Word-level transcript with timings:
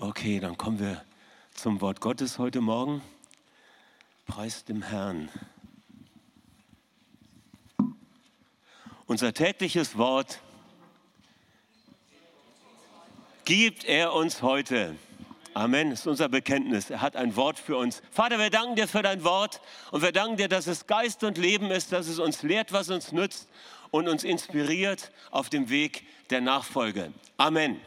Okay, 0.00 0.38
dann 0.38 0.56
kommen 0.56 0.78
wir 0.78 1.04
zum 1.54 1.80
Wort 1.80 2.00
Gottes 2.00 2.38
heute 2.38 2.60
Morgen. 2.60 3.02
Preis 4.28 4.64
dem 4.64 4.80
Herrn. 4.80 5.28
Unser 9.06 9.34
tägliches 9.34 9.98
Wort 9.98 10.40
gibt 13.44 13.86
er 13.86 14.12
uns 14.12 14.40
heute. 14.40 14.94
Amen, 15.52 15.90
das 15.90 16.00
ist 16.00 16.06
unser 16.06 16.28
Bekenntnis. 16.28 16.90
Er 16.90 17.00
hat 17.00 17.16
ein 17.16 17.34
Wort 17.34 17.58
für 17.58 17.76
uns. 17.76 18.00
Vater, 18.12 18.38
wir 18.38 18.50
danken 18.50 18.76
dir 18.76 18.86
für 18.86 19.02
dein 19.02 19.24
Wort 19.24 19.60
und 19.90 20.02
wir 20.02 20.12
danken 20.12 20.36
dir, 20.36 20.48
dass 20.48 20.68
es 20.68 20.86
Geist 20.86 21.24
und 21.24 21.38
Leben 21.38 21.72
ist, 21.72 21.90
dass 21.90 22.06
es 22.06 22.20
uns 22.20 22.44
lehrt, 22.44 22.72
was 22.72 22.88
uns 22.88 23.10
nützt 23.10 23.48
und 23.90 24.06
uns 24.06 24.22
inspiriert 24.22 25.10
auf 25.32 25.50
dem 25.50 25.70
Weg 25.70 26.06
der 26.30 26.40
Nachfolge. 26.40 27.12
Amen. 27.36 27.80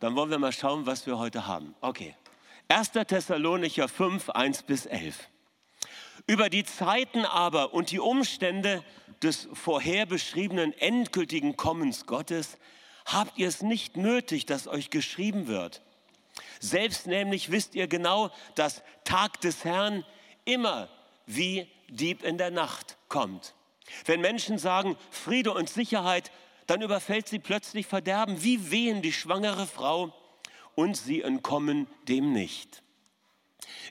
Dann 0.00 0.14
wollen 0.14 0.30
wir 0.30 0.38
mal 0.38 0.52
schauen, 0.52 0.86
was 0.86 1.06
wir 1.06 1.18
heute 1.18 1.46
haben. 1.46 1.74
Okay. 1.80 2.14
1. 2.68 2.92
Thessalonicher 2.92 3.88
5, 3.88 4.30
1 4.30 4.62
bis 4.64 4.86
11. 4.86 5.28
Über 6.26 6.50
die 6.50 6.64
Zeiten 6.64 7.24
aber 7.24 7.72
und 7.72 7.90
die 7.90 7.98
Umstände 7.98 8.84
des 9.22 9.48
vorher 9.54 10.06
beschriebenen 10.06 10.72
endgültigen 10.78 11.56
Kommens 11.56 12.06
Gottes 12.06 12.58
habt 13.06 13.38
ihr 13.38 13.48
es 13.48 13.62
nicht 13.62 13.96
nötig, 13.96 14.44
dass 14.46 14.68
euch 14.68 14.90
geschrieben 14.90 15.46
wird. 15.46 15.82
Selbst 16.60 17.06
nämlich 17.06 17.50
wisst 17.50 17.74
ihr 17.74 17.88
genau, 17.88 18.30
dass 18.54 18.82
Tag 19.04 19.40
des 19.40 19.64
Herrn 19.64 20.04
immer 20.44 20.88
wie 21.26 21.66
Dieb 21.88 22.22
in 22.22 22.36
der 22.38 22.50
Nacht 22.50 22.98
kommt. 23.08 23.54
Wenn 24.04 24.20
Menschen 24.20 24.58
sagen 24.58 24.96
Friede 25.10 25.52
und 25.52 25.70
Sicherheit, 25.70 26.30
dann 26.68 26.82
überfällt 26.82 27.28
sie 27.28 27.38
plötzlich 27.38 27.86
Verderben, 27.86 28.42
wie 28.44 28.70
wehen 28.70 29.02
die 29.02 29.12
schwangere 29.12 29.66
Frau 29.66 30.12
und 30.74 30.96
sie 30.96 31.22
entkommen 31.22 31.88
dem 32.06 32.32
nicht. 32.32 32.82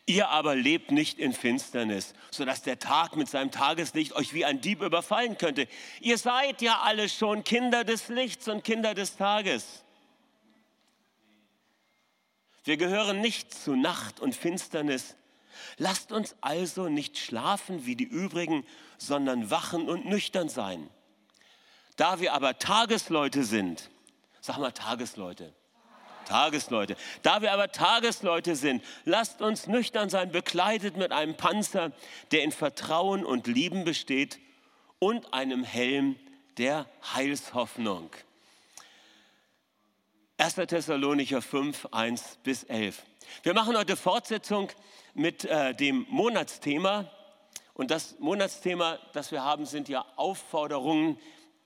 Ihr 0.06 0.30
aber 0.30 0.56
lebt 0.56 0.92
nicht 0.92 1.20
in 1.20 1.34
Finsternis, 1.34 2.14
sodass 2.32 2.62
der 2.62 2.80
Tag 2.80 3.16
mit 3.16 3.28
seinem 3.28 3.52
Tageslicht 3.52 4.14
euch 4.14 4.34
wie 4.34 4.46
ein 4.46 4.62
Dieb 4.62 4.82
überfallen 4.82 5.38
könnte. 5.38 5.68
Ihr 6.00 6.18
seid 6.18 6.62
ja 6.62 6.80
alle 6.84 7.10
schon 7.10 7.44
Kinder 7.44 7.84
des 7.84 8.08
Lichts 8.10 8.48
und 8.48 8.64
Kinder 8.64 8.94
des 8.94 9.18
Tages. 9.18 9.84
Wir 12.64 12.78
gehören 12.78 13.22
nicht 13.22 13.54
zu 13.54 13.76
Nacht 13.76 14.20
und 14.20 14.36
Finsternis. 14.36 15.16
Lasst 15.78 16.12
uns 16.12 16.36
also 16.42 16.90
nicht 16.90 17.18
schlafen 17.18 17.86
wie 17.86 17.96
die 17.96 18.04
übrigen, 18.04 18.66
sondern 18.98 19.50
wachen 19.50 19.90
und 19.90 20.06
nüchtern 20.06 20.48
sein. 20.48 20.90
Da 21.98 22.20
wir 22.20 22.34
aber 22.34 22.58
Tagesleute 22.60 23.44
sind, 23.44 23.90
sag 24.40 24.60
mal 24.60 24.72
Tagesleute, 24.72 25.54
Tagesleute. 26.26 26.96
Da 27.24 27.42
wir 27.42 27.52
aber 27.52 27.72
Tagesleute 27.72 28.56
sind, 28.56 28.84
lasst 29.06 29.42
uns 29.42 29.68
nüchtern 29.68 30.10
sein, 30.10 30.32
bekleidet 30.32 30.96
mit 30.96 31.12
einem 31.12 31.36
Panzer, 31.36 31.92
der 32.32 32.44
in 32.44 32.52
Vertrauen 32.52 33.26
und 33.26 33.48
Lieben 33.48 33.84
besteht 33.84 34.40
und 35.00 35.34
einem 35.34 35.64
Helm 35.64 36.18
der 36.58 36.86
Heilshoffnung. 37.14 38.12
1. 40.38 40.56
Thessalonicher 40.56 41.42
5, 41.42 41.88
1 41.92 42.40
bis 42.44 42.64
11. 42.64 43.02
Wir 43.42 43.54
machen 43.54 43.76
heute 43.76 43.96
Fortsetzung 43.98 44.70
mit 45.16 45.46
äh, 45.46 45.74
dem 45.74 46.06
Monatsthema. 46.10 47.10
Und 47.74 47.90
das 47.90 48.20
Monatsthema, 48.20 49.00
das 49.14 49.32
wir 49.32 49.44
haben, 49.44 49.66
sind 49.66 49.90
ja 49.90 50.06
Aufforderungen 50.16 51.18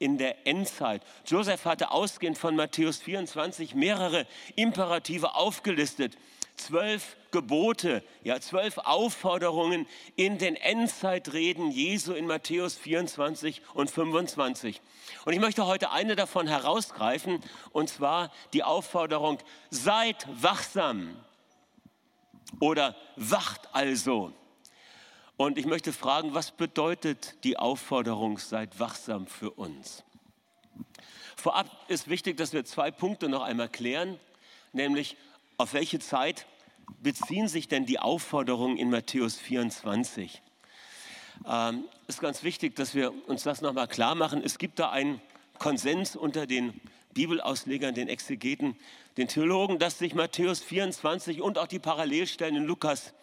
in 0.02 0.18
der 0.18 0.48
Endzeit. 0.48 1.04
Joseph 1.26 1.66
hatte 1.66 1.92
ausgehend 1.92 2.38
von 2.38 2.56
Matthäus 2.56 2.98
24 2.98 3.76
mehrere 3.76 4.26
Imperative 4.56 5.36
aufgelistet. 5.36 6.18
Zwölf 6.58 7.16
Gebote, 7.32 8.04
ja, 8.24 8.40
zwölf 8.42 8.78
Aufforderungen 8.80 9.88
in 10.16 10.38
den 10.38 10.56
Endzeitreden 10.56 11.72
Jesu 11.72 12.14
in 12.14 12.28
Matthäus 12.28 12.76
24 12.76 13.62
und 13.74 13.90
25. 13.90 14.82
Und 15.26 15.34
ich 15.34 15.40
möchte 15.40 15.66
heute 15.66 15.92
eine 15.92 16.16
davon 16.16 16.48
herausgreifen, 16.48 17.40
und 17.72 17.90
zwar 17.90 18.32
die 18.54 18.64
Aufforderung, 18.64 19.38
seid 19.70 20.28
wachsam 20.42 21.16
oder 22.60 22.96
wacht 23.16 23.70
also. 23.72 24.34
Und 25.42 25.58
ich 25.58 25.66
möchte 25.66 25.92
fragen, 25.92 26.36
was 26.36 26.52
bedeutet 26.52 27.44
die 27.44 27.58
Aufforderung, 27.58 28.38
seid 28.38 28.80
wachsam 28.80 29.26
für 29.26 29.50
uns? 29.50 30.04
Vorab 31.36 31.66
ist 31.88 32.08
wichtig, 32.10 32.38
dass 32.38 32.54
wir 32.54 32.64
zwei 32.64 32.92
Punkte 32.92 33.28
noch 33.28 33.42
einmal 33.42 33.68
klären, 33.68 34.20
nämlich 34.72 35.18
auf 35.58 35.74
welche 35.74 35.98
Zeit 35.98 36.46
beziehen 37.02 37.48
sich 37.48 37.68
denn 37.68 37.88
die 37.88 37.98
Aufforderungen 37.98 38.78
in 38.78 38.92
Matthäus 38.92 39.40
24? 39.40 40.44
Ähm, 41.48 41.86
ist 42.06 42.22
ganz 42.22 42.44
wichtig, 42.44 42.76
dass 42.76 42.94
wir 42.94 43.12
uns 43.28 43.42
das 43.42 43.62
nochmal 43.62 43.88
klar 43.88 44.14
machen. 44.14 44.44
Es 44.46 44.60
gibt 44.60 44.78
da 44.78 44.92
einen 44.92 45.20
Konsens 45.58 46.16
unter 46.16 46.46
den 46.46 46.80
Bibelauslegern, 47.16 47.96
den 47.96 48.10
Exegeten, 48.10 48.76
den 49.18 49.28
Theologen, 49.28 49.80
dass 49.80 49.98
sich 49.98 50.14
Matthäus 50.14 50.60
24 50.62 51.42
und 51.42 51.58
auch 51.58 51.66
die 51.66 51.80
Parallelstellen 51.80 52.58
in 52.58 52.66
Lukas 52.66 53.16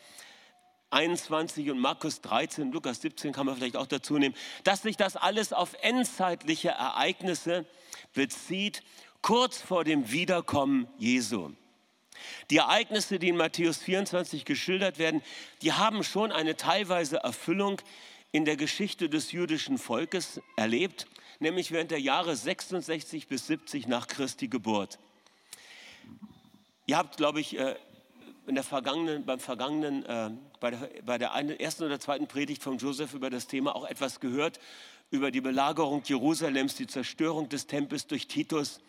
21 0.91 1.71
und 1.71 1.79
Markus 1.79 2.21
13, 2.23 2.73
Lukas 2.73 3.01
17 3.03 3.33
kann 3.33 3.47
man 3.47 3.57
vielleicht 3.57 3.77
auch 3.77 3.87
dazu 3.87 4.19
nehmen, 4.19 4.35
dass 4.65 4.83
sich 4.83 4.97
das 4.97 5.17
alles 5.17 5.53
auf 5.53 5.75
endzeitliche 5.83 6.71
Ereignisse 6.71 7.67
bezieht, 8.15 8.83
kurz 9.21 9.61
vor 9.61 9.85
dem 9.85 10.11
Wiederkommen 10.11 10.89
Jesu. 10.99 11.51
Die 12.51 12.57
Ereignisse, 12.57 13.19
die 13.19 13.29
in 13.29 13.37
Matthäus 13.37 13.79
24 13.79 14.45
geschildert 14.45 14.99
werden, 14.99 15.23
die 15.63 15.73
haben 15.73 16.03
schon 16.03 16.33
eine 16.33 16.57
teilweise 16.57 17.19
Erfüllung 17.19 17.81
in 18.33 18.45
der 18.45 18.57
Geschichte 18.57 19.09
des 19.09 19.33
jüdischen 19.33 19.79
Volkes 19.79 20.41
erlebt, 20.57 21.07
nämlich 21.39 21.71
während 21.71 21.91
der 21.91 22.01
Jahre 22.01 22.35
66 22.35 23.29
bis 23.29 23.47
70 23.47 23.87
nach 23.87 24.07
Christi 24.07 24.49
Geburt. 24.49 24.99
Ihr 26.87 26.97
habt, 26.97 27.19
glaube 27.19 27.41
ich, 27.41 27.59
äh, 27.59 27.77
in 28.49 28.55
der 28.55 28.65
vergangenen, 28.65 29.25
beim 29.25 29.39
vergangenen, 29.39 30.05
äh, 30.07 30.31
bei 30.59 30.71
der, 30.71 30.91
bei 31.05 31.19
der 31.19 31.33
einen, 31.35 31.51
ersten 31.61 31.85
oder 31.85 32.01
zweiten 32.01 32.27
Predigt 32.27 32.63
von 32.63 32.79
Joseph 32.79 33.15
über 33.15 33.31
das 33.31 33.47
Thema 33.47 33.77
auch 33.77 33.87
etwas 33.87 34.21
gehört, 34.21 34.59
über 35.11 35.31
die 35.31 35.41
Belagerung 35.41 36.03
Jerusalems, 36.05 36.75
die 36.75 36.87
Zerstörung 36.87 37.49
des 37.49 37.67
Tempels 37.67 38.07
durch 38.07 38.27
Titus 38.27 38.81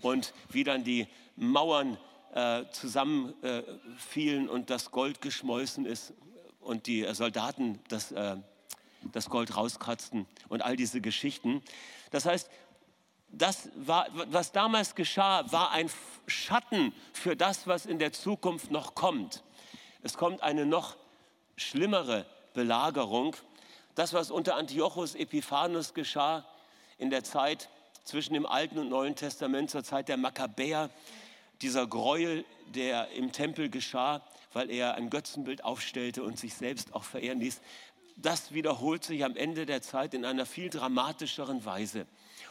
und 0.00 0.34
wie 0.50 0.64
dann 0.64 0.84
die 0.84 1.06
Mauern 1.36 1.98
äh, 2.34 2.64
zusammenfielen 2.72 4.46
äh, 4.46 4.50
und 4.50 4.70
das 4.70 4.90
Gold 4.90 5.20
geschmolzen 5.20 5.86
ist 5.86 6.14
und 6.60 6.86
die 6.86 7.06
Soldaten 7.12 7.78
das, 7.88 8.10
äh, 8.12 8.36
das 9.12 9.28
Gold 9.28 9.56
rauskratzten 9.56 10.26
und 10.48 10.62
all 10.62 10.76
diese 10.76 11.00
Geschichten. 11.00 11.62
Das 12.10 12.24
heißt, 12.26 12.50
das 13.38 13.68
war, 13.74 14.06
was 14.12 14.52
damals 14.52 14.94
geschah, 14.94 15.50
war 15.52 15.70
ein 15.72 15.90
Schatten 16.26 16.92
für 17.12 17.36
das, 17.36 17.66
was 17.66 17.86
in 17.86 17.98
der 17.98 18.12
Zukunft 18.12 18.70
noch 18.70 18.94
kommt. 18.94 19.42
Es 20.02 20.16
kommt 20.16 20.42
eine 20.42 20.66
noch 20.66 20.96
schlimmere 21.56 22.26
Belagerung. 22.52 23.36
Das, 23.94 24.12
was 24.12 24.30
unter 24.30 24.56
Antiochus 24.56 25.14
Epiphanes 25.14 25.94
geschah 25.94 26.44
in 26.98 27.10
der 27.10 27.24
Zeit 27.24 27.68
zwischen 28.04 28.34
dem 28.34 28.46
Alten 28.46 28.78
und 28.78 28.88
Neuen 28.88 29.16
Testament, 29.16 29.70
zur 29.70 29.84
Zeit 29.84 30.08
der 30.08 30.16
Makkabäer, 30.16 30.90
dieser 31.62 31.86
Gräuel, 31.86 32.44
der 32.74 33.10
im 33.12 33.32
Tempel 33.32 33.70
geschah, 33.70 34.22
weil 34.52 34.70
er 34.70 34.94
ein 34.94 35.10
Götzenbild 35.10 35.64
aufstellte 35.64 36.22
und 36.22 36.38
sich 36.38 36.54
selbst 36.54 36.94
auch 36.94 37.04
verehren 37.04 37.40
ließ, 37.40 37.60
das 38.16 38.52
wiederholt 38.52 39.04
sich 39.04 39.24
am 39.24 39.36
Ende 39.36 39.66
der 39.66 39.82
Zeit 39.82 40.14
in 40.14 40.24
einer 40.24 40.46
viel 40.46 40.70
dramatischeren 40.70 41.64
Weise. 41.64 42.06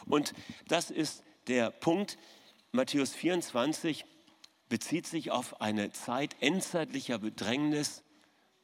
Und 0.06 0.34
das 0.68 0.90
ist 0.90 1.22
der 1.46 1.70
Punkt. 1.70 2.18
Matthäus 2.72 3.14
24 3.14 4.04
bezieht 4.68 5.06
sich 5.06 5.30
auf 5.30 5.60
eine 5.60 5.92
Zeit 5.92 6.36
endzeitlicher 6.40 7.18
Bedrängnis, 7.18 8.02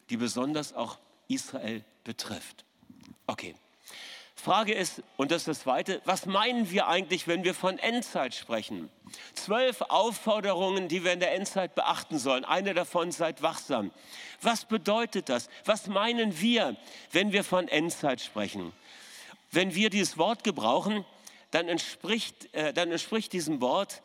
die 0.08 0.16
besonders 0.16 0.72
auch 0.72 0.98
Israel 1.28 1.84
betrifft. 2.04 2.64
Okay. 3.26 3.54
Frage 4.40 4.72
ist, 4.72 5.02
und 5.18 5.30
das 5.30 5.42
ist 5.42 5.48
das 5.48 5.60
Zweite, 5.60 6.00
was 6.06 6.24
meinen 6.24 6.70
wir 6.70 6.88
eigentlich, 6.88 7.28
wenn 7.28 7.44
wir 7.44 7.54
von 7.54 7.78
Endzeit 7.78 8.34
sprechen? 8.34 8.90
Zwölf 9.34 9.82
Aufforderungen, 9.82 10.88
die 10.88 11.04
wir 11.04 11.12
in 11.12 11.20
der 11.20 11.34
Endzeit 11.34 11.74
beachten 11.74 12.18
sollen. 12.18 12.46
Eine 12.46 12.72
davon, 12.72 13.12
seid 13.12 13.42
wachsam. 13.42 13.90
Was 14.40 14.64
bedeutet 14.64 15.28
das? 15.28 15.50
Was 15.66 15.88
meinen 15.88 16.40
wir, 16.40 16.76
wenn 17.12 17.32
wir 17.32 17.44
von 17.44 17.68
Endzeit 17.68 18.22
sprechen? 18.22 18.72
Wenn 19.52 19.74
wir 19.74 19.90
dieses 19.90 20.16
Wort 20.16 20.42
gebrauchen, 20.42 21.04
dann 21.50 21.68
entspricht, 21.68 22.52
äh, 22.54 22.72
dann 22.72 22.90
entspricht 22.90 23.32
diesem 23.32 23.60
Wort 23.60 24.02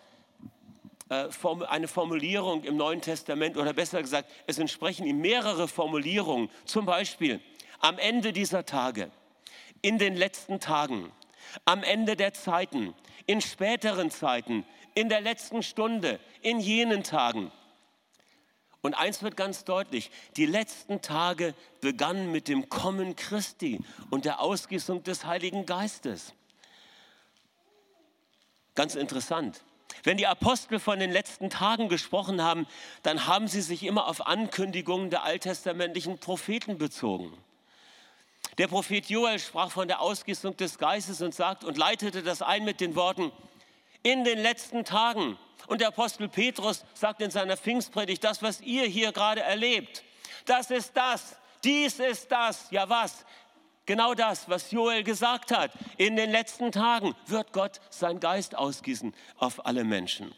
äh, 1.09 1.27
eine 1.67 1.87
Formulierung 1.87 2.63
im 2.63 2.77
Neuen 2.77 3.01
Testament 3.01 3.57
oder 3.57 3.73
besser 3.73 4.01
gesagt, 4.01 4.31
es 4.47 4.57
entsprechen 4.57 5.05
ihm 5.05 5.21
mehrere 5.21 5.67
Formulierungen. 5.67 6.49
Zum 6.65 6.85
Beispiel 6.85 7.41
am 7.79 7.99
Ende 7.99 8.33
dieser 8.33 8.65
Tage, 8.65 9.11
in 9.81 9.99
den 9.99 10.15
letzten 10.15 10.59
Tagen, 10.59 11.11
am 11.65 11.83
Ende 11.83 12.15
der 12.15 12.33
Zeiten, 12.33 12.95
in 13.27 13.41
späteren 13.41 14.09
Zeiten, 14.09 14.65
in 14.95 15.09
der 15.09 15.21
letzten 15.21 15.61
Stunde, 15.61 16.19
in 16.41 16.59
jenen 16.59 17.03
Tagen. 17.03 17.51
Und 18.81 18.93
eins 18.93 19.23
wird 19.23 19.35
ganz 19.35 19.63
deutlich, 19.63 20.11
die 20.37 20.45
letzten 20.45 21.01
Tage 21.01 21.55
begannen 21.81 22.31
mit 22.31 22.47
dem 22.47 22.69
Kommen 22.69 23.15
Christi 23.15 23.79
und 24.09 24.25
der 24.25 24.39
Ausgießung 24.41 25.03
des 25.03 25.25
Heiligen 25.25 25.65
Geistes. 25.65 26.33
Ganz 28.75 28.95
interessant. 28.95 29.61
Wenn 30.03 30.17
die 30.17 30.27
Apostel 30.27 30.79
von 30.79 30.99
den 30.99 31.11
letzten 31.11 31.49
Tagen 31.49 31.89
gesprochen 31.89 32.41
haben, 32.41 32.67
dann 33.03 33.27
haben 33.27 33.47
sie 33.47 33.61
sich 33.61 33.83
immer 33.83 34.07
auf 34.07 34.27
Ankündigungen 34.27 35.09
der 35.09 35.23
alttestamentlichen 35.23 36.19
Propheten 36.19 36.77
bezogen. 36.77 37.35
Der 38.57 38.67
Prophet 38.67 39.09
Joel 39.09 39.39
sprach 39.39 39.71
von 39.71 39.87
der 39.87 40.01
Ausgießung 40.01 40.55
des 40.57 40.77
Geistes 40.77 41.21
und 41.21 41.33
sagt 41.33 41.63
und 41.63 41.77
leitete 41.77 42.23
das 42.23 42.41
ein 42.41 42.63
mit 42.63 42.79
den 42.79 42.95
Worten 42.95 43.31
in 44.03 44.23
den 44.23 44.39
letzten 44.39 44.85
Tagen 44.85 45.37
und 45.67 45.81
der 45.81 45.89
Apostel 45.89 46.29
Petrus 46.29 46.85
sagt 46.93 47.21
in 47.21 47.31
seiner 47.31 47.57
Pfingstpredigt, 47.57 48.23
das, 48.23 48.41
was 48.41 48.61
ihr 48.61 48.85
hier 48.85 49.11
gerade 49.11 49.41
erlebt, 49.41 50.03
das 50.45 50.69
ist 50.69 50.95
das, 50.95 51.37
dies 51.63 51.99
ist 51.99 52.31
das. 52.31 52.69
Ja 52.69 52.87
was? 52.87 53.25
Genau 53.85 54.13
das, 54.15 54.49
was 54.49 54.71
Joel 54.71 55.03
gesagt 55.03 55.51
hat. 55.51 55.71
In 55.97 56.15
den 56.15 56.31
letzten 56.31 56.71
Tagen 56.71 57.15
wird 57.27 57.53
Gott 57.53 57.79
sein 57.89 58.19
Geist 58.19 58.55
ausgießen 58.55 59.13
auf 59.37 59.65
alle 59.65 59.83
Menschen. 59.83 60.33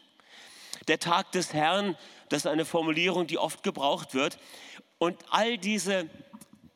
Der 0.86 0.98
Tag 0.98 1.32
des 1.32 1.54
Herrn, 1.54 1.96
das 2.28 2.40
ist 2.40 2.46
eine 2.46 2.64
Formulierung, 2.64 3.26
die 3.26 3.38
oft 3.38 3.62
gebraucht 3.62 4.14
wird. 4.14 4.38
Und 4.98 5.16
all 5.30 5.56
diese 5.56 6.08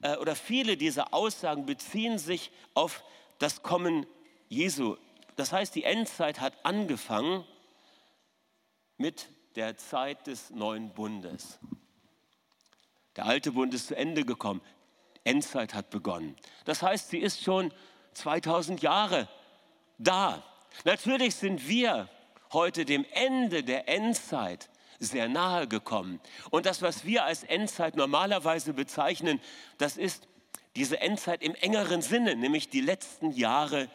äh, 0.03 0.17
oder 0.17 0.35
viele 0.35 0.77
dieser 0.77 1.13
Aussagen 1.13 1.67
beziehen 1.67 2.19
sich 2.19 2.51
auf 2.75 3.05
das 3.39 3.63
Kommen 3.63 4.07
Jesu. 4.49 4.97
Das 5.37 5.53
heißt, 5.53 5.75
die 5.75 5.85
Endzeit 5.85 6.41
hat 6.41 6.55
angefangen 6.65 7.45
mit 8.99 9.29
der 9.57 9.77
Zeit 9.77 10.27
des 10.27 10.51
neuen 10.51 10.91
Bundes. 10.91 11.59
Der 13.17 13.27
alte 13.27 13.53
Bund 13.53 13.75
ist 13.75 13.89
zu 13.89 13.97
Ende 13.97 14.25
gekommen. 14.25 14.63
Endzeit 15.25 15.75
hat 15.75 15.91
begonnen. 15.91 16.37
Das 16.65 16.83
heißt, 16.83 17.11
sie 17.11 17.19
ist 17.19 17.43
schon 17.43 17.73
2000 18.15 18.83
Jahre 18.83 19.29
da. 19.99 20.43
Natürlich 20.85 21.35
sind 21.35 21.69
wir 21.69 22.09
heute 22.53 22.85
dem 22.85 23.07
Ende 23.13 23.63
der 23.63 23.89
Endzeit 23.89 24.69
sehr 24.99 25.29
nahe 25.29 25.67
gekommen. 25.67 26.21
Und 26.51 26.67
das, 26.67 26.83
was 26.83 27.05
wir 27.05 27.25
als 27.25 27.43
Endzeit 27.45 27.97
normalerweise 27.97 28.73
bezeichnen, 28.73 29.41
das 29.79 29.97
ist 29.97 30.29
diese 30.77 31.01
Endzeit 31.01 31.43
im 31.43 31.55
engeren 31.57 32.03
Sinne, 32.03 32.37
nämlich 32.37 32.69
die 32.69 32.81
letzten 32.81 33.33
Jahre 33.33 33.89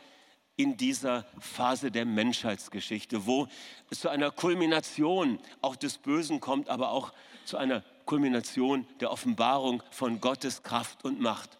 in 0.55 0.75
dieser 0.75 1.25
Phase 1.39 1.91
der 1.91 2.05
Menschheitsgeschichte, 2.05 3.25
wo 3.25 3.47
es 3.89 4.01
zu 4.01 4.09
einer 4.09 4.31
Kulmination 4.31 5.39
auch 5.61 5.75
des 5.75 5.99
Bösen 5.99 6.39
kommt, 6.39 6.69
aber 6.69 6.91
auch 6.91 7.13
zu 7.45 7.57
einer 7.57 7.83
Kulmination 8.07 8.87
der 8.99 9.11
Offenbarung 9.11 9.83
von 9.91 10.19
Gottes 10.19 10.63
Kraft 10.63 11.05
und 11.05 11.19
Macht, 11.19 11.59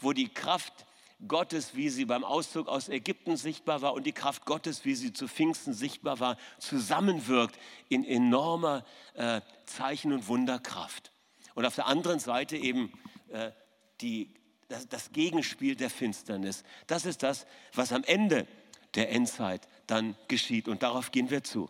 wo 0.00 0.12
die 0.12 0.28
Kraft 0.28 0.72
Gottes, 1.28 1.76
wie 1.76 1.88
sie 1.88 2.04
beim 2.04 2.24
Auszug 2.24 2.66
aus 2.66 2.88
Ägypten 2.88 3.36
sichtbar 3.36 3.82
war 3.82 3.94
und 3.94 4.04
die 4.04 4.12
Kraft 4.12 4.44
Gottes, 4.44 4.84
wie 4.84 4.96
sie 4.96 5.12
zu 5.12 5.28
Pfingsten 5.28 5.72
sichtbar 5.72 6.18
war, 6.18 6.36
zusammenwirkt 6.58 7.56
in 7.88 8.04
enormer 8.04 8.84
äh, 9.14 9.40
Zeichen- 9.64 10.12
und 10.12 10.26
Wunderkraft. 10.26 11.12
Und 11.54 11.64
auf 11.64 11.76
der 11.76 11.86
anderen 11.86 12.18
Seite 12.18 12.56
eben 12.56 12.92
äh, 13.28 13.52
die 14.00 14.34
das, 14.68 14.88
das 14.88 15.12
Gegenspiel 15.12 15.76
der 15.76 15.90
Finsternis. 15.90 16.64
Das 16.86 17.04
ist 17.04 17.22
das, 17.22 17.46
was 17.74 17.92
am 17.92 18.02
Ende 18.04 18.46
der 18.94 19.10
Endzeit 19.10 19.68
dann 19.86 20.16
geschieht. 20.28 20.68
Und 20.68 20.82
darauf 20.82 21.10
gehen 21.10 21.30
wir 21.30 21.44
zu. 21.44 21.68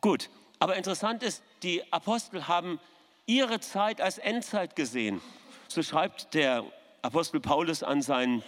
Gut, 0.00 0.30
aber 0.58 0.76
interessant 0.76 1.22
ist, 1.22 1.42
die 1.62 1.92
Apostel 1.92 2.48
haben 2.48 2.80
ihre 3.26 3.60
Zeit 3.60 4.00
als 4.00 4.18
Endzeit 4.18 4.76
gesehen. 4.76 5.20
So 5.68 5.82
schreibt 5.82 6.34
der 6.34 6.64
Apostel 7.02 7.40
Paulus 7.40 7.82
an 7.82 8.02
seinen 8.02 8.42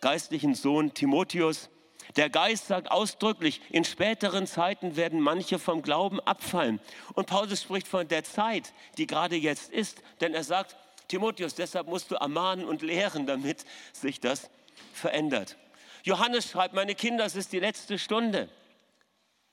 geistlichen 0.00 0.54
Sohn 0.54 0.94
Timotheus. 0.94 1.70
Der 2.16 2.28
Geist 2.28 2.66
sagt 2.66 2.90
ausdrücklich, 2.90 3.60
in 3.70 3.84
späteren 3.84 4.46
Zeiten 4.46 4.96
werden 4.96 5.20
manche 5.20 5.58
vom 5.58 5.82
Glauben 5.82 6.20
abfallen. 6.20 6.80
Und 7.14 7.26
Paulus 7.26 7.62
spricht 7.62 7.88
von 7.88 8.06
der 8.06 8.24
Zeit, 8.24 8.72
die 8.98 9.06
gerade 9.06 9.36
jetzt 9.36 9.72
ist, 9.72 10.02
denn 10.20 10.34
er 10.34 10.44
sagt, 10.44 10.76
Timotheus, 11.08 11.54
deshalb 11.54 11.86
musst 11.86 12.10
du 12.10 12.16
ermahnen 12.16 12.64
und 12.64 12.82
lehren, 12.82 13.26
damit 13.26 13.64
sich 13.92 14.20
das 14.20 14.50
verändert. 14.92 15.56
Johannes 16.04 16.50
schreibt, 16.50 16.74
meine 16.74 16.94
Kinder, 16.94 17.24
es 17.24 17.36
ist 17.36 17.52
die 17.52 17.60
letzte 17.60 17.98
Stunde. 17.98 18.48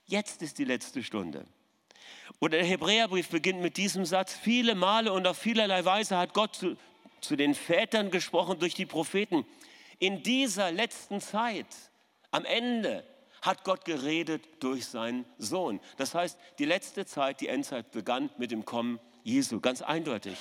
Jetzt 0.06 0.42
ist 0.42 0.58
die 0.58 0.66
letzte 0.66 1.04
Stunde. 1.04 1.46
Oder 2.40 2.60
der 2.60 2.66
Hebräerbrief 2.66 3.30
beginnt 3.30 3.62
mit 3.62 3.78
diesem 3.78 4.06
Satz, 4.06 4.34
viele 4.34 4.76
Male 4.76 5.12
und 5.12 5.26
auf 5.28 5.38
vielerlei 5.38 5.84
Weise 5.84 6.18
hat 6.18 6.34
Gott 6.34 6.56
zu, 6.56 6.78
zu 7.22 7.36
den 7.36 7.56
Vätern 7.56 8.12
gesprochen 8.12 8.60
durch 8.60 8.74
die 8.74 8.86
Propheten. 8.86 9.46
In 10.00 10.24
dieser 10.24 10.72
letzten 10.72 11.20
Zeit, 11.20 11.68
am 12.32 12.46
Ende, 12.46 13.04
hat 13.42 13.64
Gott 13.64 13.86
geredet 13.86 14.44
durch 14.60 14.86
seinen 14.86 15.26
Sohn. 15.38 15.80
Das 15.98 16.14
heißt, 16.14 16.38
die 16.60 16.66
letzte 16.66 17.06
Zeit, 17.06 17.42
die 17.42 17.48
Endzeit 17.48 17.92
begann 17.92 18.30
mit 18.38 18.52
dem 18.52 18.66
Kommen 18.66 19.00
Jesu, 19.24 19.60
ganz 19.60 19.82
eindeutig. 19.82 20.38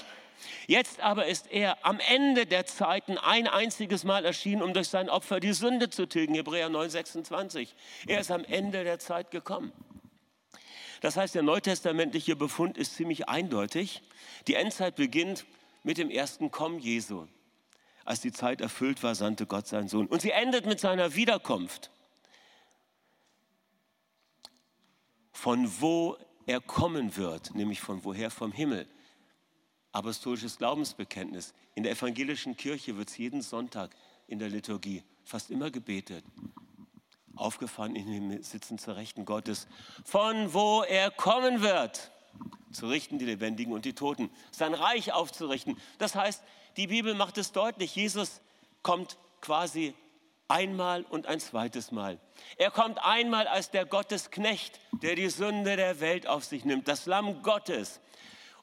Jetzt 0.67 1.01
aber 1.01 1.27
ist 1.27 1.51
er 1.51 1.85
am 1.85 1.99
Ende 2.01 2.47
der 2.47 2.67
Zeiten 2.67 3.19
ein 3.19 3.49
einziges 3.49 4.05
Mal 4.05 4.25
erschienen, 4.25 4.63
um 4.63 4.73
durch 4.73 4.89
sein 4.89 5.09
Opfer 5.09 5.41
die 5.41 5.53
Sünde 5.53 5.91
zu 5.91 6.07
tilgen. 6.07 6.35
Hebräer 6.35 6.69
9, 6.69 6.91
26. 6.91 7.75
Er 8.07 8.21
ist 8.21 8.31
am 8.31 8.45
Ende 8.45 8.85
der 8.85 8.99
Zeit 8.99 9.31
gekommen. 9.31 9.73
Das 11.01 11.17
heißt, 11.17 11.35
der 11.35 11.43
neutestamentliche 11.43 12.37
Befund 12.37 12.77
ist 12.77 12.95
ziemlich 12.95 13.29
eindeutig. 13.29 14.03
Die 14.47 14.55
Endzeit 14.55 14.97
beginnt 14.97 15.45
mit 15.83 15.99
dem 15.99 16.11
ersten 16.11 16.51
Kommen 16.51 16.79
Jesu. 16.79 17.27
Als 18.05 18.21
die 18.21 18.33
Zeit 18.33 18.61
erfüllt 18.61 19.03
war, 19.03 19.15
sandte 19.15 19.47
Gott 19.47 19.67
seinen 19.67 19.89
Sohn. 19.89 20.07
Und 20.07 20.23
sie 20.23 20.31
endet 20.31 20.67
mit 20.67 20.81
seiner 20.81 21.15
Wiederkunft. 21.15 21.91
Von 25.33 25.71
wo 25.81 26.17
er 26.47 26.61
kommen 26.61 27.17
wird, 27.17 27.55
nämlich 27.55 27.81
von 27.81 28.03
woher 28.05 28.31
vom 28.31 28.53
Himmel 28.53 28.89
apostolisches 29.93 30.59
Glaubensbekenntnis. 30.59 31.55
In 31.75 31.83
der 31.83 31.93
evangelischen 31.93 32.57
Kirche 32.57 32.97
wird 32.97 33.09
es 33.09 33.19
jeden 33.19 33.43
Sonntag 33.43 33.95
in 34.27 34.39
der 34.39 34.49
Liturgie 34.49 35.03
fast 35.25 35.51
immer 35.51 35.71
gebetet. 35.71 36.25
Aufgefahren 37.39 37.97
in 37.97 38.07
den 38.11 38.43
Sitzen 38.43 38.79
zur 38.79 38.97
Rechten 38.97 39.25
Gottes, 39.25 39.67
von 40.05 40.53
wo 40.53 40.83
er 40.83 41.11
kommen 41.11 41.63
wird, 41.63 42.11
zu 42.73 42.89
richten 42.89 43.19
die 43.19 43.25
Lebendigen 43.25 43.73
und 43.73 43.85
die 43.85 43.95
Toten, 43.95 44.31
sein 44.51 44.75
Reich 44.75 45.13
aufzurichten. 45.13 45.79
Das 45.99 46.15
heißt, 46.15 46.43
die 46.77 46.89
Bibel 46.89 47.15
macht 47.15 47.39
es 47.39 47.53
deutlich, 47.53 47.95
Jesus 47.97 48.41
kommt 48.83 49.17
quasi 49.41 49.95
einmal 50.49 51.03
und 51.03 51.27
ein 51.27 51.41
zweites 51.41 51.93
Mal. 51.93 52.19
Er 52.57 52.71
kommt 52.71 52.99
einmal 53.05 53.47
als 53.47 53.71
der 53.71 53.85
Gottesknecht, 53.85 54.81
der 55.03 55.15
die 55.15 55.29
Sünde 55.29 55.77
der 55.77 56.01
Welt 56.01 56.27
auf 56.27 56.45
sich 56.45 56.65
nimmt, 56.65 56.89
das 56.89 57.07
Lamm 57.07 57.43
Gottes, 57.43 58.01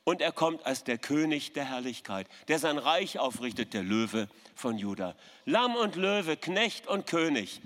und 0.06 0.22
er 0.22 0.32
kommt 0.32 0.66
als 0.66 0.84
der 0.84 1.00
König 1.00 1.54
der 1.54 1.66
Herrlichkeit, 1.66 2.28
der 2.48 2.60
sein 2.60 2.78
Reich 2.78 3.18
aufrichtet, 3.18 3.74
der 3.74 3.82
Löwe 3.82 4.28
von 4.54 4.78
Juda. 4.78 5.16
Lamm 5.46 5.76
und 5.76 5.96
Löwe, 5.96 6.38
Knecht 6.38 6.88
und 6.88 7.08
König, 7.08 7.60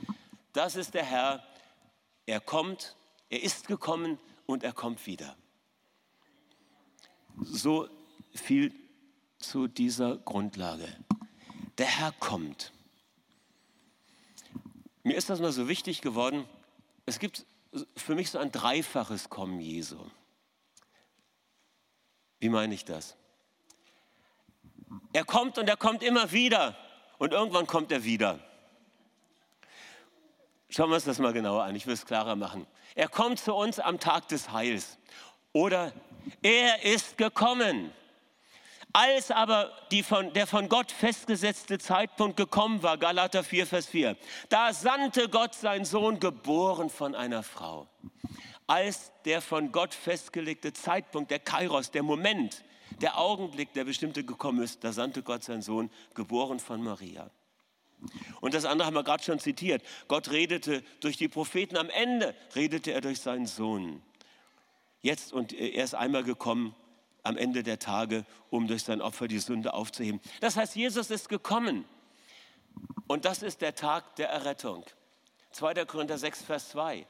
das 0.54 0.76
ist 0.76 0.94
der 0.94 1.06
Herr. 1.06 1.44
Er 2.26 2.40
kommt, 2.40 2.96
er 3.30 3.42
ist 3.44 3.68
gekommen 3.68 4.20
und 4.46 4.64
er 4.64 4.74
kommt 4.74 5.06
wieder. 5.06 5.36
So 7.42 7.88
viel 8.34 8.74
zu 9.38 9.68
dieser 9.68 10.18
Grundlage. 10.18 10.88
Der 11.78 11.86
Herr 11.86 12.12
kommt. 12.14 12.74
Mir 15.04 15.16
ist 15.16 15.30
das 15.30 15.40
mal 15.40 15.52
so 15.52 15.68
wichtig 15.68 16.02
geworden. 16.02 16.46
Es 17.06 17.20
gibt 17.20 17.46
für 17.96 18.16
mich 18.16 18.32
so 18.32 18.38
ein 18.38 18.52
dreifaches 18.52 19.30
Kommen 19.30 19.60
Jesu. 19.60 19.98
Wie 22.40 22.50
meine 22.50 22.74
ich 22.74 22.86
das? 22.86 23.16
Er 25.14 25.26
kommt 25.26 25.58
und 25.58 25.68
er 25.68 25.78
kommt 25.78 26.04
immer 26.04 26.32
wieder 26.32 26.76
und 27.18 27.34
irgendwann 27.34 27.68
kommt 27.68 27.92
er 27.92 28.04
wieder. 28.04 28.40
Schauen 30.70 30.90
wir 30.90 30.96
uns 30.96 31.06
das 31.06 31.20
mal 31.20 31.34
genauer 31.34 31.64
an, 31.64 31.76
ich 31.76 31.88
will 31.88 31.94
es 31.94 32.06
klarer 32.06 32.36
machen. 32.36 32.68
Er 32.96 33.08
kommt 33.08 33.40
zu 33.40 33.54
uns 33.54 33.80
am 33.80 34.00
Tag 34.00 34.28
des 34.28 34.52
Heils 34.52 34.98
oder 35.52 35.92
er 36.42 36.84
ist 36.84 37.18
gekommen. 37.18 37.92
Als 38.92 39.30
aber 39.30 39.72
von, 40.04 40.34
der 40.34 40.48
von 40.48 40.68
Gott 40.68 40.92
festgesetzte 40.92 41.78
Zeitpunkt 41.78 42.38
gekommen 42.38 42.82
war, 42.82 42.98
Galater 42.98 43.44
4, 43.44 43.68
Vers 43.68 43.86
4, 43.86 44.18
da 44.50 44.74
sandte 44.74 45.30
Gott 45.30 45.54
seinen 45.54 45.86
Sohn, 45.86 46.20
geboren 46.20 46.90
von 46.90 47.14
einer 47.14 47.44
Frau 47.44 47.88
als 48.70 49.12
der 49.26 49.42
von 49.42 49.72
Gott 49.72 49.96
festgelegte 49.96 50.72
Zeitpunkt, 50.72 51.32
der 51.32 51.40
Kairos, 51.40 51.90
der 51.90 52.04
Moment, 52.04 52.64
der 53.02 53.18
Augenblick, 53.18 53.74
der 53.74 53.84
bestimmte 53.84 54.24
gekommen 54.24 54.62
ist, 54.62 54.84
da 54.84 54.94
sandte 54.94 55.24
Gott 55.24 55.44
seinen 55.44 55.64
Sohn, 55.64 55.90
geboren 56.14 56.60
von 56.60 56.84
Maria. 56.84 57.32
Und 58.42 58.54
das 58.54 58.66
andere 58.66 58.86
haben 58.86 58.96
wir 58.96 59.04
gerade 59.04 59.24
schon 59.24 59.40
zitiert. 59.40 59.84
Gott 60.08 60.32
redete 60.32 60.84
durch 61.02 61.18
die 61.18 61.28
Propheten. 61.28 61.78
Am 61.78 61.90
Ende 61.90 62.36
redete 62.56 62.92
er 62.92 63.02
durch 63.02 63.20
seinen 63.20 63.46
Sohn. 63.46 64.02
Jetzt 65.02 65.34
und 65.34 65.54
er 65.54 65.84
ist 65.84 65.96
einmal 65.96 66.24
gekommen 66.24 66.76
am 67.24 67.38
Ende 67.38 67.64
der 67.64 67.80
Tage, 67.80 68.26
um 68.50 68.68
durch 68.68 68.84
sein 68.84 69.02
Opfer 69.02 69.28
die 69.28 69.40
Sünde 69.40 69.74
aufzuheben. 69.74 70.22
Das 70.40 70.56
heißt, 70.56 70.76
Jesus 70.76 71.12
ist 71.12 71.30
gekommen. 71.30 71.86
Und 73.08 73.26
das 73.26 73.44
ist 73.44 73.62
der 73.62 73.76
Tag 73.76 74.16
der 74.16 74.30
Errettung. 74.30 74.86
2. 75.52 75.86
Korinther 75.86 76.18
6, 76.18 76.44
Vers 76.44 76.70
2. 76.70 77.06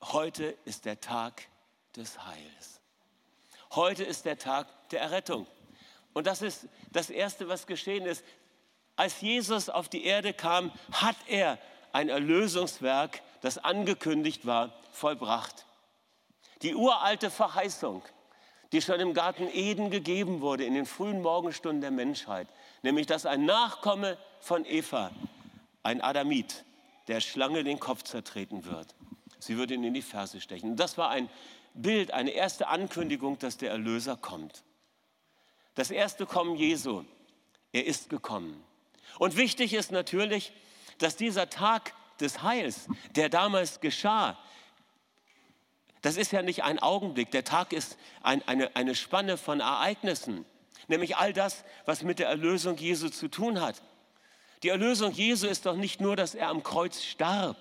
Heute 0.00 0.56
ist 0.64 0.84
der 0.84 1.00
Tag 1.00 1.42
des 1.96 2.24
Heils. 2.24 2.80
Heute 3.74 4.04
ist 4.04 4.24
der 4.24 4.38
Tag 4.38 4.88
der 4.90 5.00
Errettung. 5.00 5.46
Und 6.12 6.26
das 6.26 6.42
ist 6.42 6.68
das 6.92 7.10
Erste, 7.10 7.48
was 7.48 7.66
geschehen 7.66 8.06
ist. 8.06 8.24
Als 8.96 9.20
Jesus 9.20 9.68
auf 9.68 9.88
die 9.88 10.04
Erde 10.04 10.32
kam, 10.32 10.70
hat 10.92 11.16
er 11.26 11.58
ein 11.92 12.08
Erlösungswerk, 12.08 13.22
das 13.40 13.58
angekündigt 13.58 14.46
war, 14.46 14.72
vollbracht. 14.92 15.66
Die 16.62 16.74
uralte 16.74 17.30
Verheißung, 17.30 18.02
die 18.72 18.80
schon 18.80 19.00
im 19.00 19.14
Garten 19.14 19.48
Eden 19.52 19.90
gegeben 19.90 20.40
wurde, 20.40 20.64
in 20.64 20.74
den 20.74 20.86
frühen 20.86 21.22
Morgenstunden 21.22 21.80
der 21.80 21.90
Menschheit, 21.90 22.48
nämlich 22.82 23.06
dass 23.06 23.26
ein 23.26 23.44
Nachkomme 23.44 24.16
von 24.40 24.64
Eva, 24.64 25.10
ein 25.82 26.00
Adamit, 26.00 26.64
der 27.08 27.20
Schlange 27.20 27.64
den 27.64 27.78
Kopf 27.78 28.02
zertreten 28.02 28.64
wird. 28.64 28.94
Sie 29.38 29.58
wird 29.58 29.70
ihn 29.70 29.84
in 29.84 29.94
die 29.94 30.02
Ferse 30.02 30.40
stechen. 30.40 30.70
Und 30.70 30.76
das 30.76 30.96
war 30.96 31.10
ein 31.10 31.28
Bild, 31.74 32.12
eine 32.12 32.30
erste 32.30 32.68
Ankündigung, 32.68 33.38
dass 33.38 33.58
der 33.58 33.70
Erlöser 33.70 34.16
kommt. 34.16 34.64
Das 35.74 35.90
erste 35.90 36.24
Kommen 36.24 36.56
Jesu, 36.56 37.04
er 37.72 37.84
ist 37.84 38.08
gekommen. 38.08 38.64
Und 39.18 39.36
wichtig 39.36 39.72
ist 39.74 39.92
natürlich, 39.92 40.52
dass 40.98 41.16
dieser 41.16 41.50
Tag 41.50 41.92
des 42.20 42.42
Heils, 42.42 42.86
der 43.14 43.28
damals 43.28 43.80
geschah, 43.80 44.38
das 46.02 46.16
ist 46.16 46.32
ja 46.32 46.42
nicht 46.42 46.64
ein 46.64 46.78
Augenblick, 46.78 47.30
der 47.30 47.44
Tag 47.44 47.72
ist 47.72 47.96
ein, 48.22 48.46
eine, 48.46 48.76
eine 48.76 48.94
Spanne 48.94 49.38
von 49.38 49.60
Ereignissen, 49.60 50.44
nämlich 50.86 51.16
all 51.16 51.32
das, 51.32 51.64
was 51.86 52.02
mit 52.02 52.18
der 52.18 52.28
Erlösung 52.28 52.76
Jesu 52.76 53.08
zu 53.08 53.28
tun 53.28 53.60
hat. 53.60 53.80
Die 54.62 54.68
Erlösung 54.68 55.12
Jesu 55.12 55.46
ist 55.46 55.66
doch 55.66 55.76
nicht 55.76 56.00
nur, 56.00 56.14
dass 56.14 56.34
er 56.34 56.48
am 56.48 56.62
Kreuz 56.62 57.02
starb. 57.02 57.56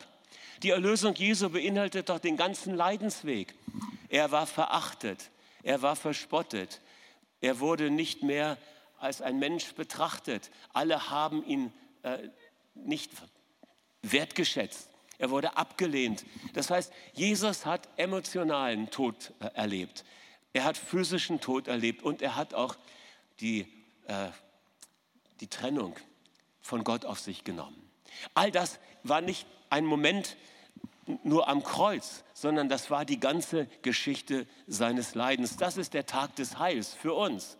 Die 0.62 0.70
Erlösung 0.70 1.16
Jesu 1.16 1.50
beinhaltet 1.50 2.10
doch 2.10 2.20
den 2.20 2.38
ganzen 2.38 2.76
Leidensweg. 2.76 3.54
Er 4.10 4.32
war 4.32 4.46
verachtet, 4.46 5.30
er 5.64 5.82
war 5.82 5.96
verspottet, 5.96 6.82
er 7.42 7.60
wurde 7.60 7.90
nicht 7.90 8.24
mehr 8.24 8.58
als 9.04 9.22
ein 9.22 9.38
Mensch 9.38 9.74
betrachtet. 9.74 10.50
Alle 10.74 11.10
haben 11.10 11.46
ihn 11.46 11.72
äh, 12.04 12.30
nicht 12.74 13.12
wertgeschätzt. 14.02 14.90
Er 15.18 15.30
wurde 15.30 15.58
abgelehnt. 15.58 16.26
Das 16.54 16.70
heißt, 16.70 16.92
Jesus 17.14 17.66
hat 17.66 17.88
emotionalen 17.98 18.90
Tod 18.90 19.32
äh, 19.40 19.48
erlebt. 19.54 20.04
Er 20.54 20.64
hat 20.64 20.78
physischen 20.78 21.40
Tod 21.40 21.68
erlebt 21.68 22.04
und 22.04 22.22
er 22.22 22.36
hat 22.36 22.54
auch 22.54 22.76
die, 23.40 23.68
äh, 24.08 24.30
die 25.40 25.48
Trennung 25.48 25.96
von 26.62 26.84
Gott 26.84 27.06
auf 27.06 27.20
sich 27.20 27.44
genommen. 27.44 27.90
All 28.34 28.52
das 28.52 28.80
war 29.04 29.22
nicht 29.22 29.48
ein 29.70 29.86
Moment 29.86 30.38
nur 31.24 31.48
am 31.48 31.64
Kreuz, 31.64 32.24
sondern 32.34 32.70
das 32.70 32.90
war 32.90 33.06
die 33.06 33.20
ganze 33.20 33.66
Geschichte 33.82 34.48
seines 34.68 35.16
Leidens. 35.16 35.58
Das 35.58 35.78
ist 35.78 35.94
der 35.94 36.06
Tag 36.06 36.36
des 36.36 36.60
Heils 36.60 36.94
für 36.94 37.14
uns. 37.14 37.58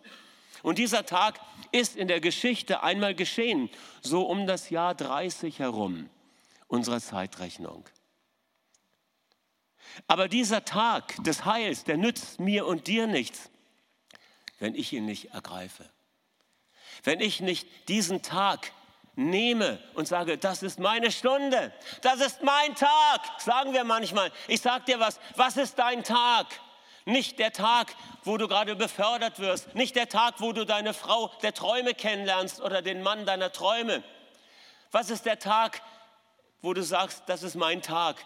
Und 0.64 0.78
dieser 0.78 1.04
Tag 1.04 1.40
ist 1.72 1.94
in 1.94 2.08
der 2.08 2.20
Geschichte 2.20 2.82
einmal 2.82 3.14
geschehen, 3.14 3.68
so 4.00 4.22
um 4.22 4.46
das 4.46 4.70
Jahr 4.70 4.94
30 4.94 5.58
herum 5.58 6.08
unserer 6.68 7.02
Zeitrechnung. 7.02 7.84
Aber 10.06 10.26
dieser 10.26 10.64
Tag 10.64 11.22
des 11.22 11.44
Heils, 11.44 11.84
der 11.84 11.98
nützt 11.98 12.40
mir 12.40 12.64
und 12.66 12.86
dir 12.86 13.06
nichts, 13.06 13.50
wenn 14.58 14.74
ich 14.74 14.94
ihn 14.94 15.04
nicht 15.04 15.34
ergreife. 15.34 15.90
Wenn 17.02 17.20
ich 17.20 17.42
nicht 17.42 17.68
diesen 17.88 18.22
Tag 18.22 18.72
nehme 19.16 19.78
und 19.92 20.08
sage, 20.08 20.38
das 20.38 20.62
ist 20.62 20.78
meine 20.78 21.12
Stunde, 21.12 21.74
das 22.00 22.22
ist 22.22 22.42
mein 22.42 22.74
Tag, 22.74 23.20
sagen 23.38 23.74
wir 23.74 23.84
manchmal. 23.84 24.32
Ich 24.48 24.62
sage 24.62 24.86
dir 24.86 24.98
was, 24.98 25.20
was 25.36 25.58
ist 25.58 25.78
dein 25.78 26.04
Tag? 26.04 26.46
Nicht 27.06 27.38
der 27.38 27.52
Tag, 27.52 27.94
wo 28.22 28.38
du 28.38 28.48
gerade 28.48 28.76
befördert 28.76 29.38
wirst, 29.38 29.74
nicht 29.74 29.94
der 29.94 30.08
Tag, 30.08 30.36
wo 30.38 30.52
du 30.52 30.64
deine 30.64 30.94
Frau 30.94 31.30
der 31.42 31.52
Träume 31.52 31.92
kennenlernst 31.94 32.62
oder 32.62 32.80
den 32.80 33.02
Mann 33.02 33.26
deiner 33.26 33.52
Träume. 33.52 34.02
Was 34.90 35.10
ist 35.10 35.26
der 35.26 35.38
Tag, 35.38 35.82
wo 36.62 36.72
du 36.72 36.82
sagst, 36.82 37.24
das 37.26 37.42
ist 37.42 37.56
mein 37.56 37.82
Tag? 37.82 38.24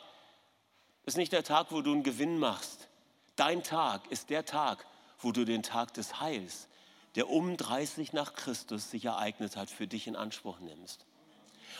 Ist 1.06 1.16
nicht 1.16 1.32
der 1.32 1.42
Tag, 1.42 1.68
wo 1.70 1.82
du 1.82 1.92
einen 1.92 2.04
Gewinn 2.04 2.38
machst. 2.38 2.88
Dein 3.34 3.62
Tag 3.64 4.06
ist 4.10 4.30
der 4.30 4.44
Tag, 4.44 4.86
wo 5.18 5.32
du 5.32 5.44
den 5.44 5.62
Tag 5.62 5.94
des 5.94 6.20
Heils, 6.20 6.68
der 7.16 7.28
um 7.28 7.56
30 7.56 8.12
nach 8.12 8.34
Christus 8.34 8.90
sich 8.90 9.06
ereignet 9.06 9.56
hat, 9.56 9.70
für 9.70 9.88
dich 9.88 10.06
in 10.06 10.14
Anspruch 10.14 10.60
nimmst. 10.60 11.04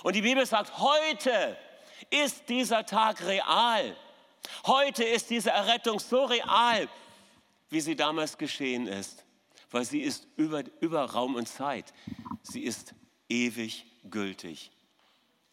Und 0.03 0.17
die 0.17 0.23
Bibel 0.23 0.45
sagt, 0.47 0.79
heute 0.79 1.57
ist 2.11 2.49
dieser 2.49 2.87
Tag 2.87 3.25
real. 3.25 3.97
Heute 4.67 5.05
ist 5.05 5.31
diese 5.31 5.51
Errettung 5.51 5.99
so 5.99 6.25
real, 6.25 6.89
wie 7.71 7.81
sie 7.81 7.97
damals 7.97 8.39
geschehen 8.39 8.87
ist, 8.87 9.25
weil 9.71 9.85
sie 9.85 10.01
ist 10.01 10.27
über, 10.37 10.63
über 10.81 11.05
Raum 11.05 11.35
und 11.35 11.49
Zeit. 11.49 11.93
Sie 12.43 12.63
ist 12.63 12.95
ewig 13.29 13.87
gültig. 14.11 14.71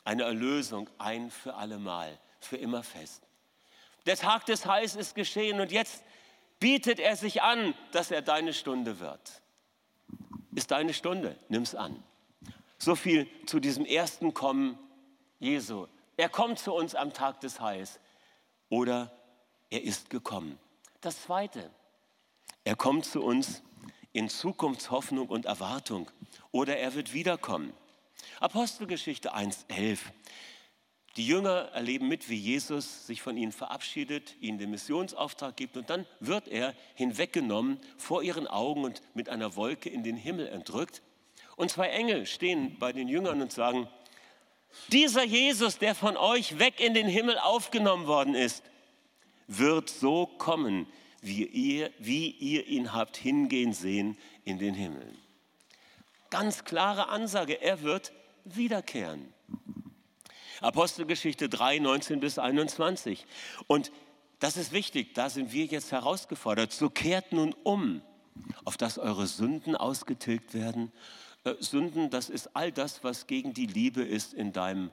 Eine 0.04 0.24
Erlösung 0.24 0.90
ein 0.98 1.32
für 1.32 1.56
allemal, 1.56 2.18
für 2.40 2.58
immer 2.58 2.84
fest. 2.84 3.24
Der 4.06 4.16
Tag 4.16 4.46
des 4.46 4.66
Heils 4.66 4.96
ist 4.96 5.16
geschehen 5.16 5.60
und 5.60 5.72
jetzt 5.72 6.04
bietet 6.60 7.00
er 7.00 7.16
sich 7.16 7.42
an, 7.42 7.74
dass 7.92 8.12
er 8.12 8.22
deine 8.22 8.54
Stunde 8.54 9.00
wird 9.00 9.42
ist 10.56 10.72
deine 10.72 10.94
Stunde, 10.94 11.38
nimm 11.50 11.64
es 11.64 11.75
an. 11.75 12.02
So 12.78 12.96
viel 12.96 13.28
zu 13.46 13.60
diesem 13.60 13.86
ersten 13.86 14.34
Kommen 14.34 14.80
Jesu. 15.40 15.88
Er 16.18 16.30
kommt 16.30 16.60
zu 16.60 16.74
uns 16.74 16.96
am 16.96 17.14
Tag 17.14 17.42
des 17.42 17.60
Heils 17.60 18.00
oder 18.69 19.12
er 19.69 19.84
ist 19.84 20.10
gekommen. 20.10 20.57
Das 21.01 21.24
Zweite, 21.24 21.69
er 22.63 22.75
kommt 22.75 23.05
zu 23.05 23.22
uns 23.22 23.62
in 24.12 24.29
Zukunftshoffnung 24.29 25.27
und 25.27 25.45
Erwartung 25.45 26.10
oder 26.51 26.77
er 26.77 26.95
wird 26.95 27.13
wiederkommen. 27.13 27.74
Apostelgeschichte 28.39 29.36
1.11. 29.36 30.00
Die 31.17 31.27
Jünger 31.27 31.69
erleben 31.74 32.10
mit, 32.10 32.29
wie 32.29 32.36
Jesus 32.36 33.07
sich 33.07 33.22
von 33.22 33.38
ihnen 33.38 33.53
verabschiedet, 33.53 34.36
ihnen 34.41 34.57
den 34.57 34.72
Missionsauftrag 34.72 35.55
gibt 35.55 35.77
und 35.77 35.89
dann 35.89 36.05
wird 36.19 36.48
er 36.50 36.74
hinweggenommen 36.95 37.79
vor 37.98 38.22
ihren 38.22 38.48
Augen 38.48 38.84
und 38.84 39.01
mit 39.13 39.29
einer 39.29 39.55
Wolke 39.55 39.89
in 39.89 40.03
den 40.03 40.17
Himmel 40.17 40.48
entrückt. 40.48 41.01
Und 41.55 41.72
zwei 41.72 41.88
Engel 41.88 42.25
stehen 42.25 42.77
bei 42.79 42.91
den 42.91 43.07
Jüngern 43.07 43.41
und 43.41 43.53
sagen, 43.53 43.88
dieser 44.91 45.24
Jesus, 45.24 45.77
der 45.77 45.96
von 45.96 46.17
euch 46.17 46.60
weg 46.60 46.79
in 46.79 46.94
den 46.94 47.08
Himmel 47.08 47.38
aufgenommen 47.38 48.08
worden 48.08 48.36
ist, 48.36 48.63
wird 49.48 49.89
so 49.89 50.25
kommen, 50.25 50.88
wie 51.22 51.44
ihr, 51.46 51.91
wie 52.00 52.29
ihr 52.29 52.67
ihn 52.67 52.94
habt 52.94 53.17
hingehen 53.17 53.74
sehen 53.74 54.17
in 54.44 54.60
den 54.60 54.74
Himmel. 54.74 55.15
Ganz 56.29 56.63
klare 56.63 57.10
Ansage, 57.10 57.62
er 57.62 57.82
wird 57.82 58.12
wiederkehren. 58.44 59.34
Apostelgeschichte 60.62 61.50
3, 61.50 61.79
19 61.79 62.20
bis 62.20 62.39
21. 62.39 63.25
Und 63.67 63.91
das 64.39 64.58
ist 64.58 64.72
wichtig, 64.72 65.13
da 65.13 65.29
sind 65.29 65.53
wir 65.53 65.65
jetzt 65.65 65.91
herausgefordert. 65.91 66.72
So 66.72 66.89
kehrt 66.89 67.32
nun 67.32 67.53
um, 67.63 68.01
auf 68.63 68.77
dass 68.77 68.98
eure 68.98 69.27
Sünden 69.27 69.75
ausgetilgt 69.75 70.53
werden. 70.53 70.91
Äh, 71.46 71.56
Sünden, 71.60 72.10
das 72.10 72.30
ist 72.30 72.56
all 72.56 72.72
das, 72.72 73.04
was 73.04 73.28
gegen 73.28 73.54
die 73.54 73.68
Liebe 73.68 74.04
ist 74.04 74.34
in 74.34 74.52
deinem 74.52 74.92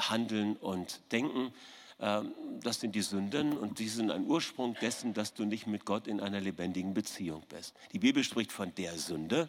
Handeln 0.00 0.56
und 0.56 1.00
Denken. 1.12 1.52
Ähm, 2.00 2.32
das 2.62 2.80
sind 2.80 2.94
die 2.94 3.02
Sünden 3.02 3.58
und 3.58 3.78
die 3.78 3.88
sind 3.88 4.10
ein 4.10 4.26
Ursprung 4.26 4.76
dessen, 4.80 5.12
dass 5.12 5.34
du 5.34 5.44
nicht 5.44 5.66
mit 5.66 5.84
Gott 5.84 6.06
in 6.06 6.20
einer 6.20 6.40
lebendigen 6.40 6.94
Beziehung 6.94 7.42
bist. 7.48 7.74
Die 7.92 7.98
Bibel 7.98 8.24
spricht 8.24 8.52
von 8.52 8.74
der 8.76 8.96
Sünde, 8.98 9.48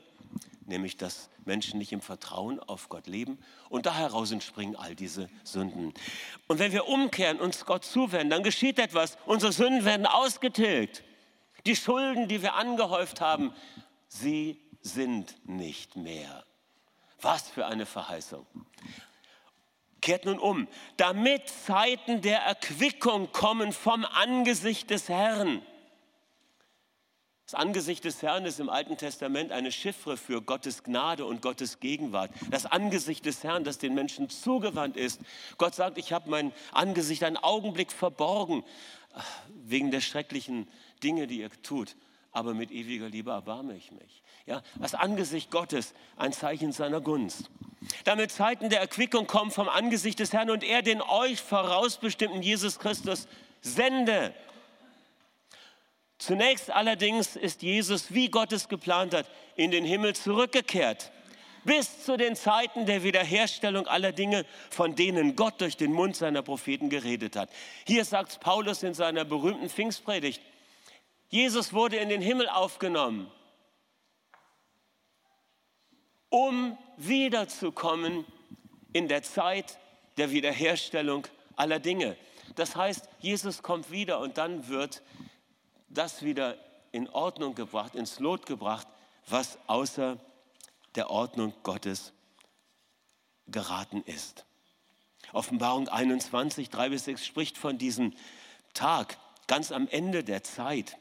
nämlich 0.66 0.98
dass 0.98 1.30
Menschen 1.46 1.78
nicht 1.78 1.92
im 1.92 2.02
Vertrauen 2.02 2.60
auf 2.60 2.90
Gott 2.90 3.08
leben 3.08 3.38
und 3.70 3.86
da 3.86 3.96
heraus 3.96 4.32
entspringen 4.32 4.76
all 4.76 4.96
diese 4.96 5.30
Sünden. 5.44 5.94
Und 6.48 6.60
wenn 6.60 6.72
wir 6.72 6.88
umkehren, 6.88 7.40
uns 7.40 7.66
Gott 7.66 7.86
zuwenden, 7.86 8.32
dann 8.32 8.44
geschieht 8.44 8.80
etwas, 8.80 9.18
unsere 9.26 9.52
Sünden 9.52 9.86
werden 9.86 10.08
ausgetilgt. 10.08 11.04
Die 11.68 11.76
Schulden, 11.76 12.28
die 12.28 12.42
wir 12.42 12.56
angehäuft 12.56 13.22
haben, 13.22 13.54
sie 14.08 14.60
sind 14.82 15.36
nicht 15.48 15.96
mehr. 15.96 16.46
Was 17.22 17.50
für 17.50 17.68
eine 17.68 17.86
Verheißung. 17.86 18.46
Kehrt 20.02 20.26
nun 20.26 20.40
um, 20.40 20.68
damit 20.98 21.48
Zeiten 21.48 22.22
der 22.22 22.40
Erquickung 22.40 23.32
kommen 23.32 23.72
vom 23.72 24.04
Angesicht 24.06 24.90
des 24.90 25.10
Herrn 25.10 25.62
Das 27.46 27.54
Angesicht 27.54 28.06
des 28.06 28.24
Herrn 28.24 28.46
ist 28.46 28.60
im 28.60 28.70
Alten 28.70 28.98
Testament 28.98 29.52
eine 29.52 29.72
Chiffre 29.72 30.18
für 30.18 30.42
Gottes 30.42 30.84
Gnade 30.84 31.26
und 31.26 31.44
Gottes 31.44 31.80
Gegenwart. 31.80 32.32
Das 32.50 32.66
Angesicht 32.66 33.26
des 33.26 33.44
Herrn, 33.44 33.64
das 33.64 33.78
den 33.78 33.94
Menschen 33.94 34.30
zugewandt 34.30 34.98
ist. 34.98 35.22
Gott 35.60 35.76
sagt, 35.76 36.00
ich 36.00 36.14
habe 36.14 36.32
mein 36.32 36.52
Angesicht 36.72 37.24
einen 37.24 37.38
Augenblick 37.38 37.92
verborgen, 37.92 38.64
wegen 39.50 39.92
der 39.92 40.02
schrecklichen 40.02 40.68
Dinge, 41.04 41.28
die 41.28 41.42
ihr 41.42 41.52
tut. 41.62 41.96
Aber 42.32 42.54
mit 42.54 42.72
ewiger 42.72 43.10
Liebe 43.10 43.32
erbarme 43.32 43.76
ich 43.76 43.92
mich. 43.92 44.24
Ja, 44.52 44.62
das 44.76 44.96
Angesicht 44.96 45.50
Gottes, 45.50 45.94
ein 46.18 46.34
Zeichen 46.34 46.74
seiner 46.74 47.00
Gunst. 47.00 47.50
Damit 48.04 48.32
Zeiten 48.32 48.70
der 48.70 48.82
Erquickung 48.82 49.26
kommen 49.26 49.50
vom 49.50 49.70
Angesicht 49.70 50.20
des 50.20 50.34
Herrn 50.34 50.50
und 50.50 50.62
er 50.62 50.82
den 50.82 51.02
euch 51.02 51.40
vorausbestimmten 51.40 52.42
Jesus 52.44 52.78
Christus 52.78 53.30
sende 53.62 54.34
Zunächst 56.18 56.70
allerdings 56.70 57.38
ist 57.38 57.62
Jesus, 57.64 58.14
wie 58.14 58.28
Gott 58.28 58.52
es 58.52 58.68
geplant 58.68 59.14
hat, 59.14 59.26
in 59.56 59.72
den 59.72 59.86
Himmel 59.86 60.16
zurückgekehrt. 60.16 61.12
Bis 61.64 62.04
zu 62.04 62.18
den 62.18 62.36
Zeiten 62.36 62.86
der 62.86 63.04
Wiederherstellung 63.04 63.88
aller 63.88 64.12
Dinge, 64.12 64.46
von 64.70 64.96
denen 64.96 65.38
Gott 65.38 65.62
durch 65.62 65.78
den 65.78 65.94
Mund 65.94 66.18
seiner 66.18 66.42
Propheten 66.42 66.90
geredet 66.90 67.38
hat. 67.38 67.50
Hier 67.88 68.04
sagt 68.04 68.42
Paulus 68.42 68.84
in 68.84 68.94
seiner 68.94 69.24
berühmten 69.24 69.70
Pfingstpredigt, 69.70 70.42
Jesus 71.30 71.72
wurde 71.72 71.96
in 71.96 72.10
den 72.10 72.22
Himmel 72.22 72.50
aufgenommen, 72.50 73.32
um 76.32 76.78
wiederzukommen 76.98 78.26
in 78.94 79.08
der 79.08 79.22
Zeit 79.22 79.78
der 80.18 80.32
Wiederherstellung 80.32 81.28
aller 81.56 81.80
Dinge. 81.80 82.18
Das 82.56 82.76
heißt, 82.76 83.08
Jesus 83.20 83.62
kommt 83.62 83.92
wieder 83.92 84.20
und 84.20 84.38
dann 84.38 84.68
wird 84.68 85.04
das 85.90 86.24
wieder 86.24 86.58
in 86.92 87.08
Ordnung 87.10 87.54
gebracht, 87.54 87.96
ins 87.96 88.20
Lot 88.20 88.46
gebracht, 88.46 88.88
was 89.28 89.60
außer 89.68 90.18
der 90.96 91.10
Ordnung 91.10 91.54
Gottes 91.64 92.14
geraten 93.48 94.02
ist. 94.06 94.46
Offenbarung 95.34 95.88
21, 95.88 96.70
3 96.70 96.90
bis 96.90 97.06
6 97.06 97.26
spricht 97.26 97.58
von 97.58 97.78
diesem 97.78 98.14
Tag 98.74 99.18
ganz 99.48 99.72
am 99.72 99.88
Ende 99.88 100.24
der 100.24 100.44
Zeit, 100.44 100.98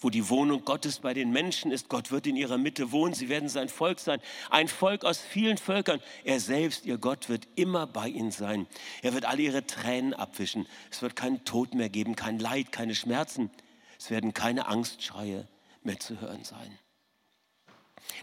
wo 0.00 0.10
die 0.10 0.28
Wohnung 0.28 0.64
Gottes 0.64 1.00
bei 1.00 1.14
den 1.14 1.30
Menschen 1.30 1.70
ist. 1.70 1.88
Gott 1.88 2.10
wird 2.10 2.26
in 2.26 2.36
ihrer 2.36 2.58
Mitte 2.58 2.92
wohnen, 2.92 3.14
sie 3.14 3.28
werden 3.28 3.48
sein 3.48 3.68
Volk 3.68 3.98
sein, 3.98 4.20
ein 4.50 4.68
Volk 4.68 5.04
aus 5.04 5.18
vielen 5.18 5.58
Völkern. 5.58 6.00
Er 6.24 6.40
selbst, 6.40 6.86
ihr 6.86 6.98
Gott, 6.98 7.28
wird 7.28 7.48
immer 7.56 7.86
bei 7.86 8.08
ihnen 8.08 8.30
sein. 8.30 8.66
Er 9.02 9.14
wird 9.14 9.24
alle 9.24 9.42
ihre 9.42 9.66
Tränen 9.66 10.14
abwischen. 10.14 10.66
Es 10.90 11.02
wird 11.02 11.16
keinen 11.16 11.44
Tod 11.44 11.74
mehr 11.74 11.88
geben, 11.88 12.16
kein 12.16 12.38
Leid, 12.38 12.72
keine 12.72 12.94
Schmerzen. 12.94 13.50
Es 13.98 14.10
werden 14.10 14.34
keine 14.34 14.66
Angstschreie 14.66 15.48
mehr 15.82 15.98
zu 15.98 16.20
hören 16.20 16.44
sein. 16.44 16.78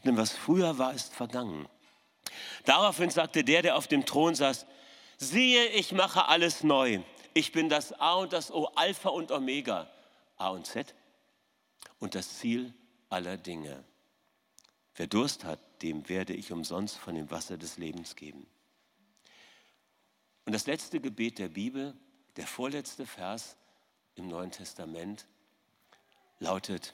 Denn 0.03 0.17
was 0.17 0.31
früher 0.31 0.77
war, 0.77 0.93
ist 0.93 1.13
vergangen. 1.13 1.67
Daraufhin 2.65 3.09
sagte 3.09 3.43
der, 3.43 3.61
der 3.61 3.75
auf 3.75 3.87
dem 3.87 4.05
Thron 4.05 4.35
saß, 4.35 4.65
siehe, 5.17 5.67
ich 5.67 5.91
mache 5.91 6.27
alles 6.27 6.63
neu. 6.63 6.99
Ich 7.33 7.51
bin 7.51 7.69
das 7.69 7.91
A 7.93 8.13
und 8.15 8.33
das 8.33 8.51
O, 8.51 8.65
Alpha 8.75 9.09
und 9.09 9.31
Omega, 9.31 9.89
A 10.37 10.49
und 10.49 10.65
Z 10.65 10.95
und 11.99 12.15
das 12.15 12.39
Ziel 12.39 12.73
aller 13.09 13.37
Dinge. 13.37 13.83
Wer 14.95 15.07
Durst 15.07 15.43
hat, 15.43 15.59
dem 15.81 16.07
werde 16.07 16.33
ich 16.33 16.51
umsonst 16.51 16.97
von 16.97 17.15
dem 17.15 17.29
Wasser 17.31 17.57
des 17.57 17.77
Lebens 17.77 18.15
geben. 18.15 18.47
Und 20.45 20.53
das 20.53 20.67
letzte 20.67 20.99
Gebet 20.99 21.39
der 21.39 21.49
Bibel, 21.49 21.95
der 22.37 22.47
vorletzte 22.47 23.05
Vers 23.05 23.57
im 24.15 24.27
Neuen 24.27 24.51
Testament, 24.51 25.25
lautet, 26.39 26.93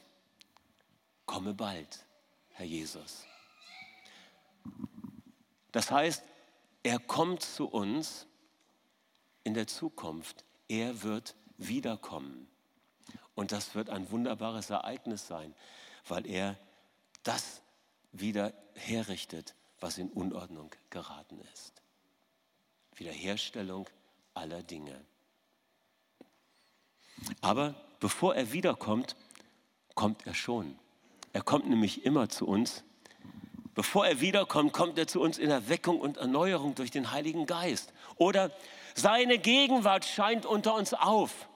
komme 1.25 1.53
bald, 1.53 2.05
Herr 2.49 2.65
Jesus. 2.65 3.25
Das 5.71 5.91
heißt, 5.91 6.23
er 6.83 6.99
kommt 6.99 7.43
zu 7.43 7.67
uns 7.67 8.27
in 9.43 9.53
der 9.53 9.67
Zukunft. 9.67 10.43
Er 10.67 11.03
wird 11.03 11.35
wiederkommen. 11.57 12.47
Und 13.41 13.51
das 13.51 13.73
wird 13.73 13.89
ein 13.89 14.11
wunderbares 14.11 14.69
Ereignis 14.69 15.25
sein, 15.25 15.55
weil 16.07 16.27
er 16.27 16.59
das 17.23 17.63
wieder 18.11 18.53
herrichtet, 18.75 19.55
was 19.79 19.97
in 19.97 20.11
Unordnung 20.11 20.69
geraten 20.91 21.41
ist. 21.51 21.73
Wiederherstellung 22.93 23.89
aller 24.35 24.61
Dinge. 24.61 24.93
Aber 27.41 27.73
bevor 27.99 28.35
er 28.35 28.51
wiederkommt, 28.51 29.15
kommt 29.95 30.27
er 30.27 30.35
schon. 30.35 30.77
Er 31.33 31.41
kommt 31.41 31.67
nämlich 31.67 32.05
immer 32.05 32.29
zu 32.29 32.45
uns. 32.45 32.83
Bevor 33.73 34.05
er 34.05 34.21
wiederkommt, 34.21 34.71
kommt 34.71 34.99
er 34.99 35.07
zu 35.07 35.19
uns 35.19 35.39
in 35.39 35.49
Erweckung 35.49 35.99
und 35.99 36.17
Erneuerung 36.17 36.75
durch 36.75 36.91
den 36.91 37.09
Heiligen 37.09 37.47
Geist. 37.47 37.91
Oder 38.17 38.51
seine 38.93 39.39
Gegenwart 39.39 40.05
scheint 40.05 40.45
unter 40.45 40.75
uns 40.75 40.93
auf. 40.93 41.47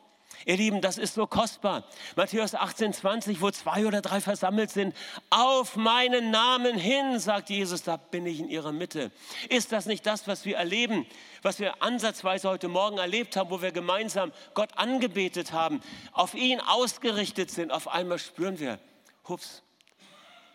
Ihr 0.46 0.58
Lieben, 0.58 0.80
das 0.80 1.00
ist 1.00 1.16
so 1.16 1.26
kostbar. 1.26 1.84
Matthäus 2.16 2.54
18, 2.54 2.94
20, 2.94 3.42
wo 3.42 3.50
zwei 3.50 3.88
oder 3.88 4.02
drei 4.02 4.22
versammelt 4.22 4.70
sind, 4.70 4.96
auf 5.32 5.76
meinen 5.76 6.30
Namen 6.30 6.78
hin, 6.78 7.20
sagt 7.20 7.50
Jesus, 7.50 7.82
da 7.82 7.98
bin 7.98 8.28
ich 8.28 8.40
in 8.40 8.48
ihrer 8.48 8.72
Mitte. 8.72 9.12
Ist 9.50 9.72
das 9.72 9.88
nicht 9.88 10.06
das, 10.06 10.28
was 10.28 10.46
wir 10.46 10.58
erleben, 10.58 11.08
was 11.42 11.60
wir 11.60 11.82
ansatzweise 11.82 12.48
heute 12.48 12.68
Morgen 12.68 13.00
erlebt 13.00 13.36
haben, 13.36 13.50
wo 13.50 13.64
wir 13.64 13.72
gemeinsam 13.72 14.32
Gott 14.54 14.78
angebetet 14.78 15.52
haben, 15.52 15.82
auf 16.12 16.36
ihn 16.36 16.62
ausgerichtet 16.62 17.50
sind? 17.50 17.72
Auf 17.72 17.88
einmal 17.88 18.20
spüren 18.20 18.60
wir, 18.60 18.80
hups, 19.28 19.64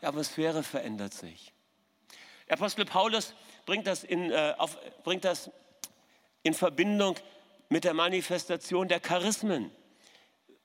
die 0.00 0.06
Atmosphäre 0.06 0.62
verändert 0.62 1.14
sich. 1.14 1.52
Apostel 2.48 2.84
Paulus 2.84 3.34
bringt 3.66 3.88
das 3.88 4.04
in, 4.04 4.30
äh, 4.30 4.54
auf, 4.56 4.78
bringt 5.02 5.24
das 5.24 5.50
in 6.44 6.54
Verbindung 6.54 7.16
mit 7.68 7.84
der 7.84 7.94
Manifestation 7.94 8.88
der 8.88 9.00
Charismen, 9.00 9.70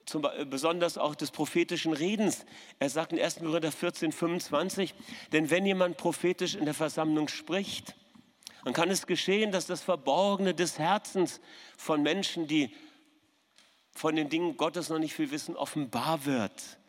zum, 0.06 0.28
besonders 0.50 0.98
auch 0.98 1.16
des 1.16 1.32
prophetischen 1.32 1.94
Redens. 1.94 2.46
Er 2.80 2.90
sagt 2.90 3.14
in 3.14 3.20
1. 3.20 3.40
Korinther 3.40 3.72
14, 3.72 4.12
25, 4.12 4.94
denn 5.32 5.50
wenn 5.50 5.66
jemand 5.66 5.98
prophetisch 5.98 6.56
in 6.56 6.66
der 6.66 6.74
Versammlung 6.74 7.28
spricht, 7.28 7.96
dann 8.64 8.74
kann 8.74 8.90
es 8.90 9.06
geschehen, 9.06 9.52
dass 9.52 9.68
das 9.68 9.82
Verborgene 9.82 10.54
des 10.54 10.80
Herzens 10.80 11.40
von 11.78 12.02
Menschen, 12.02 12.48
die 12.48 12.76
von 13.92 14.16
den 14.16 14.30
Dingen 14.30 14.58
Gottes 14.58 14.90
noch 14.90 15.00
nicht 15.00 15.14
viel 15.14 15.32
wissen, 15.32 15.56
offenbar 15.56 16.26
wird. 16.26 16.80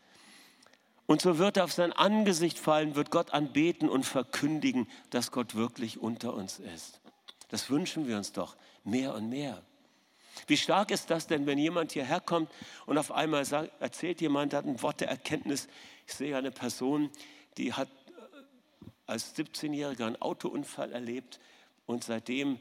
Und 1.07 1.21
so 1.21 1.39
wird 1.39 1.57
er 1.57 1.65
auf 1.65 1.73
sein 1.73 1.93
Angesicht 1.93 2.59
fallen, 2.59 2.97
wird 2.97 3.11
Gott 3.11 3.33
anbeten 3.33 3.89
und 3.89 4.05
verkündigen, 4.05 4.89
dass 5.11 5.31
Gott 5.31 5.55
wirklich 5.55 5.99
unter 6.01 6.35
uns 6.35 6.59
ist. 6.59 7.01
Das 7.49 7.71
wünschen 7.71 8.09
wir 8.09 8.17
uns 8.17 8.33
doch 8.33 8.57
mehr 8.83 9.15
und 9.15 9.29
mehr. 9.29 9.63
Wie 10.47 10.57
stark 10.57 10.91
ist 10.91 11.11
das 11.11 11.27
denn, 11.27 11.47
wenn 11.47 11.59
jemand 11.59 11.93
hierher 11.93 12.21
kommt 12.21 12.51
und 12.87 12.99
auf 12.99 13.13
einmal 13.13 13.45
sagt, 13.45 13.71
erzählt 13.81 14.21
jemand, 14.21 14.55
hat 14.55 14.65
ein 14.65 14.81
Wort 14.83 15.01
der 15.01 15.09
Erkenntnis. 15.09 15.69
Ich 16.07 16.15
sehe 16.15 16.37
eine 16.37 16.51
Person, 16.51 17.11
die 17.57 17.73
hat 17.73 17.89
äh, 17.89 18.83
als 19.07 19.37
17-Jähriger 19.37 20.07
einen 20.07 20.21
Autounfall 20.21 20.93
erlebt 20.93 21.41
und 21.87 22.05
seitdem 22.05 22.59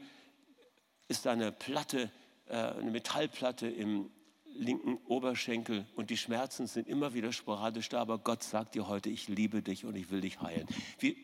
ist 1.08 1.26
eine 1.26 1.52
Platte, 1.52 2.10
äh, 2.48 2.56
eine 2.56 2.90
Metallplatte 2.90 3.68
im 3.68 4.10
linken 4.58 4.98
Oberschenkel 5.06 5.86
und 5.96 6.08
die 6.08 6.16
Schmerzen 6.16 6.66
sind 6.66 6.88
immer 6.88 7.12
wieder 7.12 7.32
sporadisch 7.32 7.90
da, 7.90 8.00
aber 8.00 8.18
Gott 8.18 8.42
sagt 8.42 8.74
dir 8.74 8.88
heute, 8.88 9.10
ich 9.10 9.28
liebe 9.28 9.60
dich 9.62 9.84
und 9.84 9.96
ich 9.96 10.10
will 10.10 10.22
dich 10.22 10.40
heilen. 10.40 10.66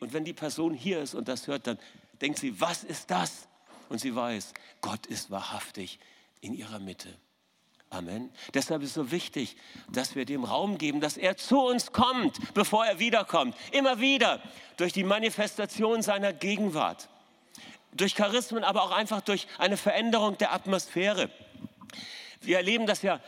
und 0.01 0.13
wenn 0.13 0.25
die 0.25 0.35
Person 0.35 0.75
hier 0.75 1.01
ist 1.01 1.15
und 1.15 1.29
das 1.29 1.47
hört, 1.47 1.67
dann 1.67 1.79
denkt 2.21 2.39
sie, 2.39 2.61
was 2.61 2.85
ist 2.85 3.11
das? 3.11 3.49
Und 3.89 4.01
sie 4.01 4.15
weiß, 4.15 4.55
Gott 4.81 5.07
ist 5.07 5.31
wahrhaftig 5.31 5.99
in 6.43 6.53
ihrer 6.53 6.79
Mitte. 6.79 7.09
Amen. 7.89 8.31
Deshalb 8.55 8.83
ist 8.83 8.91
es 8.91 8.95
so 8.95 9.11
wichtig, 9.11 9.57
dass 9.91 10.15
wir 10.15 10.25
dem 10.25 10.45
Raum 10.45 10.79
geben, 10.79 11.01
dass 11.01 11.17
er 11.17 11.37
zu 11.37 11.61
uns 11.61 11.93
kommt, 11.93 12.55
bevor 12.55 12.87
er 12.87 12.99
wiederkommt. 12.99 13.55
Immer 13.71 14.01
wieder 14.01 14.43
durch 14.77 14.93
die 14.93 15.05
Manifestation 15.05 16.03
seiner 16.03 16.33
Gegenwart. 16.33 17.09
Durch 17.93 18.15
Charismen, 18.15 18.65
aber 18.65 18.83
auch 18.83 18.93
einfach 18.93 19.21
durch 19.21 19.47
eine 19.59 19.77
Veränderung 19.77 20.39
der 20.39 20.55
Atmosphäre. 20.55 21.31
Wir 22.41 22.57
erleben 22.57 22.87
das 22.87 23.03
ja 23.03 23.21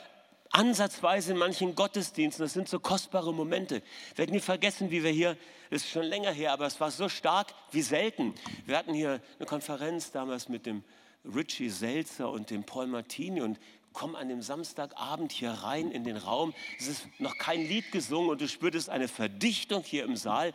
ansatzweise 0.51 1.33
in 1.33 1.39
manchen 1.39 1.75
Gottesdiensten. 1.75 2.45
Das 2.45 2.55
sind 2.55 2.69
so 2.69 2.81
kostbare 2.81 3.35
Momente. 3.35 3.83
Wir 4.15 4.19
werden 4.19 4.33
nie 4.33 4.41
vergessen, 4.41 4.91
wie 4.91 5.05
wir 5.05 5.11
hier, 5.11 5.37
das 5.69 5.83
ist 5.83 5.91
schon 5.91 6.05
länger 6.05 6.33
her, 6.33 6.53
aber 6.53 6.67
es 6.67 6.81
war 6.81 6.91
so 6.91 7.11
stark 7.11 7.53
wie 7.71 7.83
selten. 7.83 8.35
Wir 8.65 8.79
hatten 8.79 8.95
hier 8.95 9.21
eine 9.39 9.47
Konferenz 9.47 10.11
damals 10.11 10.49
mit 10.49 10.65
dem 10.65 10.85
Richie 11.25 11.71
Selzer 11.71 12.31
und 12.31 12.51
dem 12.51 12.65
Paul 12.65 12.87
Martini 12.87 13.41
und 13.41 13.59
komm 13.93 14.17
an 14.17 14.29
dem 14.29 14.43
Samstagabend 14.43 15.33
hier 15.33 15.51
rein 15.51 15.91
in 15.91 16.05
den 16.05 16.17
Raum. 16.17 16.53
Es 16.79 16.89
ist 16.89 17.09
noch 17.19 17.39
kein 17.39 17.61
Lied 17.63 17.91
gesungen 17.93 18.29
und 18.29 18.41
du 18.41 18.49
spürtest 18.49 18.91
eine 18.91 19.09
Verdichtung 19.09 19.83
hier 19.83 20.05
im 20.05 20.17
Saal, 20.17 20.53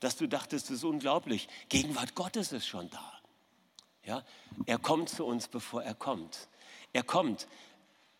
dass 0.00 0.16
du 0.16 0.26
dachtest, 0.26 0.66
das 0.66 0.78
ist 0.78 0.84
unglaublich. 0.84 1.48
Gegenwart 1.68 2.14
Gottes 2.14 2.52
ist 2.52 2.66
schon 2.66 2.90
da. 2.90 3.12
Ja, 4.04 4.24
er 4.66 4.78
kommt 4.78 5.08
zu 5.08 5.24
uns, 5.24 5.48
bevor 5.48 5.82
er 5.82 5.94
kommt. 5.94 6.48
Er 6.92 7.02
kommt. 7.02 7.46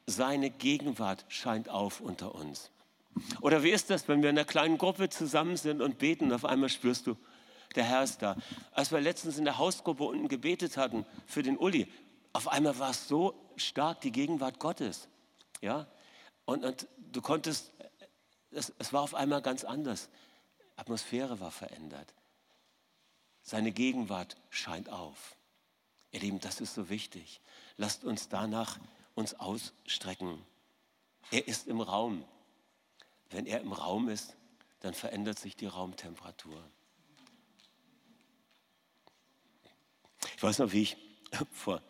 Seine 0.06 0.50
Gegenwart 0.50 1.24
scheint 1.28 1.68
auf 1.68 2.00
unter 2.00 2.34
uns. 2.34 2.70
Oder 3.40 3.62
wie 3.62 3.70
ist 3.70 3.90
das, 3.90 4.08
wenn 4.08 4.22
wir 4.22 4.30
in 4.30 4.38
einer 4.38 4.46
kleinen 4.46 4.78
Gruppe 4.78 5.08
zusammen 5.08 5.56
sind 5.56 5.82
und 5.82 5.98
beten 5.98 6.26
und 6.26 6.32
auf 6.32 6.44
einmal 6.44 6.68
spürst 6.68 7.06
du, 7.06 7.16
der 7.74 7.84
Herr 7.84 8.02
ist 8.02 8.22
da. 8.22 8.36
Als 8.72 8.90
wir 8.90 9.00
letztens 9.00 9.38
in 9.38 9.44
der 9.44 9.58
Hausgruppe 9.58 10.04
unten 10.04 10.28
gebetet 10.28 10.76
hatten 10.76 11.06
für 11.26 11.42
den 11.42 11.56
Uli, 11.56 11.90
auf 12.32 12.48
einmal 12.48 12.78
war 12.78 12.90
es 12.90 13.08
so 13.08 13.34
stark 13.56 14.00
die 14.00 14.12
Gegenwart 14.12 14.58
Gottes. 14.58 15.08
Ja? 15.60 15.86
Und, 16.44 16.64
und 16.64 16.86
du 16.98 17.20
konntest, 17.20 17.72
es, 18.50 18.72
es 18.78 18.92
war 18.92 19.02
auf 19.02 19.14
einmal 19.14 19.42
ganz 19.42 19.64
anders. 19.64 20.08
Atmosphäre 20.76 21.40
war 21.40 21.50
verändert. 21.50 22.14
Seine 23.42 23.72
Gegenwart 23.72 24.36
scheint 24.50 24.88
auf. 24.90 25.36
Ihr 26.12 26.20
Lieben, 26.20 26.40
das 26.40 26.60
ist 26.60 26.74
so 26.74 26.88
wichtig. 26.88 27.40
Lasst 27.76 28.04
uns 28.04 28.28
danach 28.28 28.78
uns 29.14 29.34
ausstrecken. 29.34 30.44
Er 31.30 31.46
ist 31.46 31.66
im 31.66 31.80
Raum. 31.80 32.24
Wenn 33.30 33.46
er 33.46 33.60
im 33.60 33.72
Raum 33.72 34.08
ist, 34.08 34.36
dann 34.80 34.94
verändert 34.94 35.38
sich 35.38 35.56
die 35.56 35.66
Raumtemperatur. 35.66 36.64
Ich 40.40 40.44
weiß 40.44 40.60
noch, 40.60 40.72
wie 40.72 40.80
ich 40.80 40.96
vor 41.52 41.82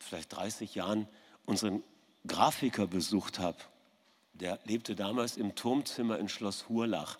vielleicht 0.00 0.34
30 0.34 0.74
Jahren 0.74 1.06
unseren 1.46 1.84
Grafiker 2.26 2.88
besucht 2.88 3.38
habe. 3.38 3.58
Der 4.32 4.58
lebte 4.64 4.96
damals 4.96 5.36
im 5.36 5.54
Turmzimmer 5.54 6.18
in 6.18 6.28
Schloss 6.28 6.68
Hurlach. 6.68 7.16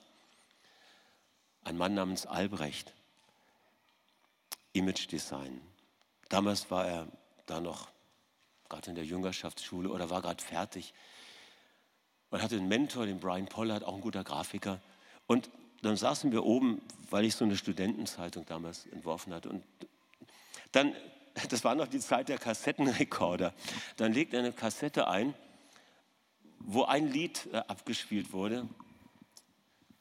Ein 1.62 1.76
Mann 1.76 1.94
namens 1.94 2.26
Albrecht. 2.26 2.92
Image 4.72 5.08
Design. 5.08 5.60
Damals 6.28 6.68
war 6.68 6.88
er 6.88 7.06
da 7.46 7.60
noch 7.60 7.88
gerade 8.68 8.90
in 8.90 8.96
der 8.96 9.04
Jüngerschaftsschule 9.04 9.88
oder 9.88 10.10
war 10.10 10.20
gerade 10.20 10.42
fertig. 10.42 10.94
Man 12.32 12.42
hatte 12.42 12.56
einen 12.56 12.66
Mentor, 12.66 13.06
den 13.06 13.20
Brian 13.20 13.46
Pollard, 13.46 13.84
auch 13.84 13.94
ein 13.94 14.00
guter 14.00 14.24
Grafiker. 14.24 14.80
Und 15.28 15.48
dann 15.82 15.96
saßen 15.96 16.32
wir 16.32 16.44
oben, 16.44 16.82
weil 17.08 17.24
ich 17.24 17.36
so 17.36 17.44
eine 17.44 17.56
Studentenzeitung 17.56 18.46
damals 18.46 18.84
entworfen 18.86 19.32
hatte. 19.32 19.48
Und 19.50 19.62
dann, 20.72 20.94
das 21.48 21.64
war 21.64 21.74
noch 21.74 21.88
die 21.88 22.00
Zeit 22.00 22.28
der 22.28 22.38
Kassettenrekorder. 22.38 23.54
Dann 23.96 24.12
legt 24.12 24.34
er 24.34 24.40
eine 24.40 24.52
Kassette 24.52 25.08
ein, 25.08 25.34
wo 26.58 26.84
ein 26.84 27.10
Lied 27.10 27.48
äh, 27.52 27.56
abgespielt 27.56 28.32
wurde. 28.32 28.68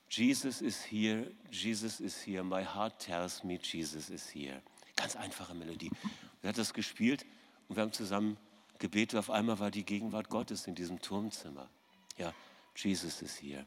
Jesus 0.10 0.62
is 0.62 0.84
here, 0.90 1.32
Jesus 1.52 2.00
is 2.00 2.26
here, 2.26 2.44
my 2.44 2.64
heart 2.64 3.00
tells 3.00 3.44
me 3.44 3.60
Jesus 3.62 4.10
is 4.10 4.34
here. 4.34 4.62
Ganz 4.96 5.16
einfache 5.16 5.54
Melodie. 5.54 5.92
Er 6.42 6.50
hat 6.50 6.58
das 6.58 6.74
gespielt 6.74 7.26
und 7.68 7.76
wir 7.76 7.84
haben 7.84 7.92
zusammen 7.92 8.38
gebetet. 8.80 9.20
Auf 9.20 9.30
einmal 9.30 9.60
war 9.60 9.70
die 9.70 9.84
Gegenwart 9.84 10.30
Gottes 10.30 10.66
in 10.66 10.76
diesem 10.76 11.02
Turmzimmer. 11.02 11.70
Ja, 12.18 12.34
Jesus 12.76 13.22
ist 13.22 13.38
hier. 13.38 13.66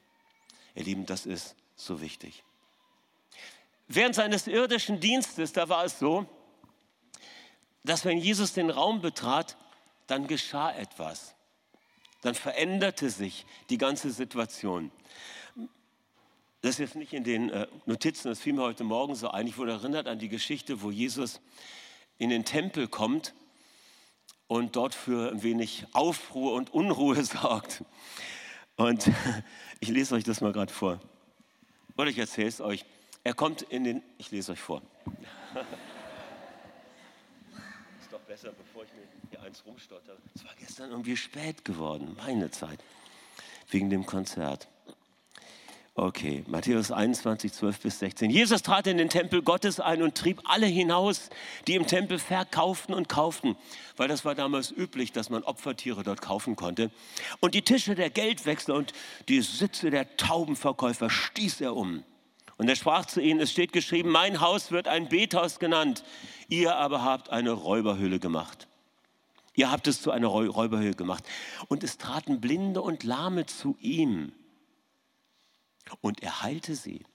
Ihr 0.74 0.84
Lieben, 0.84 1.06
das 1.06 1.26
ist 1.26 1.56
so 1.76 2.00
wichtig. 2.00 2.42
Während 3.88 4.14
seines 4.14 4.46
irdischen 4.46 5.00
Dienstes, 5.00 5.52
da 5.52 5.68
war 5.68 5.84
es 5.84 5.98
so, 5.98 6.26
dass 7.84 8.04
wenn 8.04 8.18
Jesus 8.18 8.52
den 8.52 8.70
Raum 8.70 9.00
betrat, 9.00 9.56
dann 10.06 10.26
geschah 10.26 10.72
etwas. 10.72 11.34
Dann 12.22 12.34
veränderte 12.34 13.10
sich 13.10 13.46
die 13.70 13.78
ganze 13.78 14.10
Situation. 14.10 14.90
Das 16.62 16.72
ist 16.72 16.78
jetzt 16.78 16.96
nicht 16.96 17.14
in 17.14 17.24
den 17.24 17.48
äh, 17.48 17.66
Notizen, 17.86 18.28
das 18.28 18.40
fiel 18.40 18.52
mir 18.52 18.62
heute 18.62 18.84
Morgen 18.84 19.14
so 19.14 19.30
ein. 19.30 19.46
Ich 19.46 19.56
wurde 19.56 19.72
erinnert 19.72 20.06
an 20.06 20.18
die 20.18 20.28
Geschichte, 20.28 20.82
wo 20.82 20.90
Jesus 20.90 21.40
in 22.18 22.28
den 22.28 22.44
Tempel 22.44 22.86
kommt 22.86 23.32
und 24.46 24.76
dort 24.76 24.94
für 24.94 25.30
ein 25.30 25.42
wenig 25.42 25.86
Aufruhr 25.92 26.52
und 26.54 26.74
Unruhe 26.74 27.24
sorgt. 27.24 27.82
Und 28.76 29.10
ich 29.80 29.88
lese 29.88 30.14
euch 30.14 30.24
das 30.24 30.42
mal 30.42 30.52
gerade 30.52 30.72
vor. 30.72 31.00
Oder 31.96 32.10
ich 32.10 32.18
erzähle 32.18 32.48
es 32.48 32.60
euch. 32.60 32.84
Er 33.24 33.32
kommt 33.32 33.62
in 33.62 33.84
den, 33.84 34.02
ich 34.18 34.30
lese 34.30 34.52
euch 34.52 34.60
vor. 34.60 34.82
besser, 38.30 38.52
bevor 38.56 38.84
ich 38.84 38.90
mir 38.92 39.02
hier 39.28 39.42
eins 39.42 39.64
rumstotter. 39.66 40.12
Es 40.36 40.44
war 40.44 40.52
gestern 40.56 40.92
irgendwie 40.92 41.16
spät 41.16 41.64
geworden, 41.64 42.16
meine 42.16 42.48
Zeit, 42.52 42.78
wegen 43.70 43.90
dem 43.90 44.06
Konzert. 44.06 44.68
Okay, 45.96 46.44
Matthäus 46.46 46.92
21, 46.92 47.52
12 47.52 47.80
bis 47.80 47.98
16. 47.98 48.30
Jesus 48.30 48.62
trat 48.62 48.86
in 48.86 48.98
den 48.98 49.08
Tempel 49.08 49.42
Gottes 49.42 49.80
ein 49.80 50.00
und 50.00 50.14
trieb 50.14 50.42
alle 50.44 50.66
hinaus, 50.66 51.28
die 51.66 51.74
im 51.74 51.88
Tempel 51.88 52.20
verkauften 52.20 52.94
und 52.94 53.08
kauften, 53.08 53.56
weil 53.96 54.06
das 54.06 54.24
war 54.24 54.36
damals 54.36 54.70
üblich, 54.70 55.10
dass 55.10 55.28
man 55.28 55.42
Opfertiere 55.42 56.04
dort 56.04 56.22
kaufen 56.22 56.54
konnte. 56.54 56.92
Und 57.40 57.56
die 57.56 57.62
Tische 57.62 57.96
der 57.96 58.10
Geldwechsler 58.10 58.76
und 58.76 58.92
die 59.28 59.40
Sitze 59.40 59.90
der 59.90 60.16
Taubenverkäufer 60.16 61.10
stieß 61.10 61.62
er 61.62 61.74
um. 61.74 62.04
Und 62.61 62.68
er 62.68 62.77
sprach 62.77 63.07
zu 63.07 63.23
ihnen, 63.23 63.40
es 63.40 63.51
steht 63.51 63.73
geschrieben, 63.73 64.11
mein 64.11 64.42
Haus 64.42 64.70
wird 64.70 64.87
ein 64.87 65.09
Bethaus 65.09 65.61
genannt, 65.61 66.05
ihr 66.51 66.77
aber 66.77 67.03
habt 67.03 67.31
eine 67.31 67.53
Räuberhöhle 67.53 68.20
gemacht. 68.20 68.68
Ihr 69.55 69.70
habt 69.70 69.87
es 69.87 70.03
zu 70.03 70.11
einer 70.11 70.27
Räuberhöhle 70.27 70.92
gemacht. 70.92 71.25
Und 71.68 71.83
es 71.83 71.96
traten 71.96 72.42
Blinde 72.42 72.83
und 72.83 73.03
Lahme 73.03 73.46
zu 73.46 73.79
ihm 73.81 74.33
und 76.03 76.23
er 76.23 76.42
heilte 76.42 76.75
sie. 76.75 77.07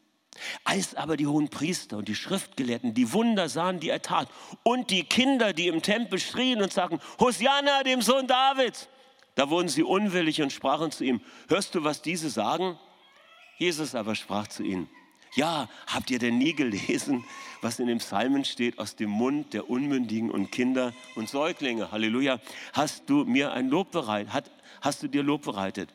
Als 0.63 0.95
aber 0.95 1.15
die 1.15 1.27
hohen 1.27 1.49
Priester 1.49 1.97
und 1.97 2.07
die 2.07 2.15
Schriftgelehrten 2.15 2.95
die 2.95 3.13
Wunder 3.13 3.47
sahen, 3.47 3.79
die 3.79 3.89
er 3.89 4.01
tat, 4.01 4.29
und 4.63 4.89
die 4.89 5.03
Kinder, 5.03 5.53
die 5.53 5.67
im 5.67 5.83
Tempel 5.83 6.17
schrien 6.17 6.63
und 6.63 6.73
sagten, 6.73 6.99
Hosianna, 7.19 7.83
dem 7.83 8.01
Sohn 8.01 8.25
Davids, 8.25 8.89
da 9.35 9.51
wurden 9.51 9.69
sie 9.69 9.83
unwillig 9.83 10.41
und 10.41 10.51
sprachen 10.51 10.89
zu 10.89 11.03
ihm, 11.03 11.21
hörst 11.49 11.75
du, 11.75 11.83
was 11.83 12.01
diese 12.01 12.31
sagen? 12.31 12.79
Jesus 13.59 13.93
aber 13.93 14.15
sprach 14.15 14.47
zu 14.47 14.63
ihnen, 14.63 14.89
ja, 15.35 15.69
habt 15.87 16.09
ihr 16.11 16.19
denn 16.19 16.37
nie 16.37 16.53
gelesen, 16.53 17.25
was 17.61 17.79
in 17.79 17.87
dem 17.87 17.97
Psalmen 17.99 18.45
steht, 18.45 18.79
aus 18.79 18.95
dem 18.95 19.09
Mund 19.09 19.53
der 19.53 19.69
Unmündigen 19.69 20.31
und 20.31 20.51
Kinder 20.51 20.93
und 21.15 21.29
Säuglinge? 21.29 21.91
Halleluja. 21.91 22.39
Hast 22.73 23.09
du 23.09 23.25
mir 23.25 23.51
ein 23.51 23.69
Lob 23.69 23.91
bereitet? 23.91 24.51
Hast 24.81 25.03
du 25.03 25.07
dir 25.07 25.23
Lob 25.23 25.43
bereitet? 25.43 25.89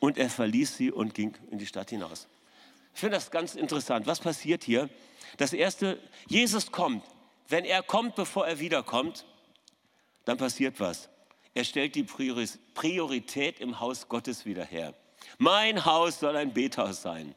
Und 0.00 0.18
er 0.18 0.30
verließ 0.30 0.76
sie 0.76 0.90
und 0.90 1.14
ging 1.14 1.34
in 1.50 1.58
die 1.58 1.66
Stadt 1.66 1.90
hinaus. 1.90 2.26
Ich 2.94 3.00
finde 3.00 3.16
das 3.16 3.30
ganz 3.30 3.54
interessant. 3.54 4.06
Was 4.06 4.20
passiert 4.20 4.64
hier? 4.64 4.88
Das 5.36 5.52
erste, 5.52 5.98
Jesus 6.26 6.72
kommt. 6.72 7.04
Wenn 7.48 7.64
er 7.64 7.82
kommt, 7.82 8.14
bevor 8.14 8.46
er 8.46 8.58
wiederkommt, 8.58 9.26
dann 10.24 10.38
passiert 10.38 10.80
was. 10.80 11.08
Er 11.54 11.64
stellt 11.64 11.94
die 11.94 12.04
Priorität 12.04 13.60
im 13.60 13.80
Haus 13.80 14.08
Gottes 14.08 14.46
wieder 14.46 14.64
her. 14.64 14.94
Mein 15.38 15.84
Haus 15.84 16.20
soll 16.20 16.36
ein 16.36 16.52
Bethaus 16.52 17.02
sein. 17.02 17.34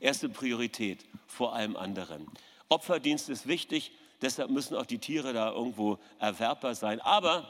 Erste 0.00 0.28
Priorität 0.28 1.04
vor 1.26 1.54
allem 1.54 1.76
anderen. 1.76 2.26
Opferdienst 2.68 3.28
ist 3.28 3.46
wichtig, 3.46 3.92
deshalb 4.22 4.50
müssen 4.50 4.76
auch 4.76 4.86
die 4.86 4.98
Tiere 4.98 5.32
da 5.32 5.52
irgendwo 5.52 5.98
erwerbbar 6.18 6.74
sein. 6.74 7.00
Aber 7.00 7.48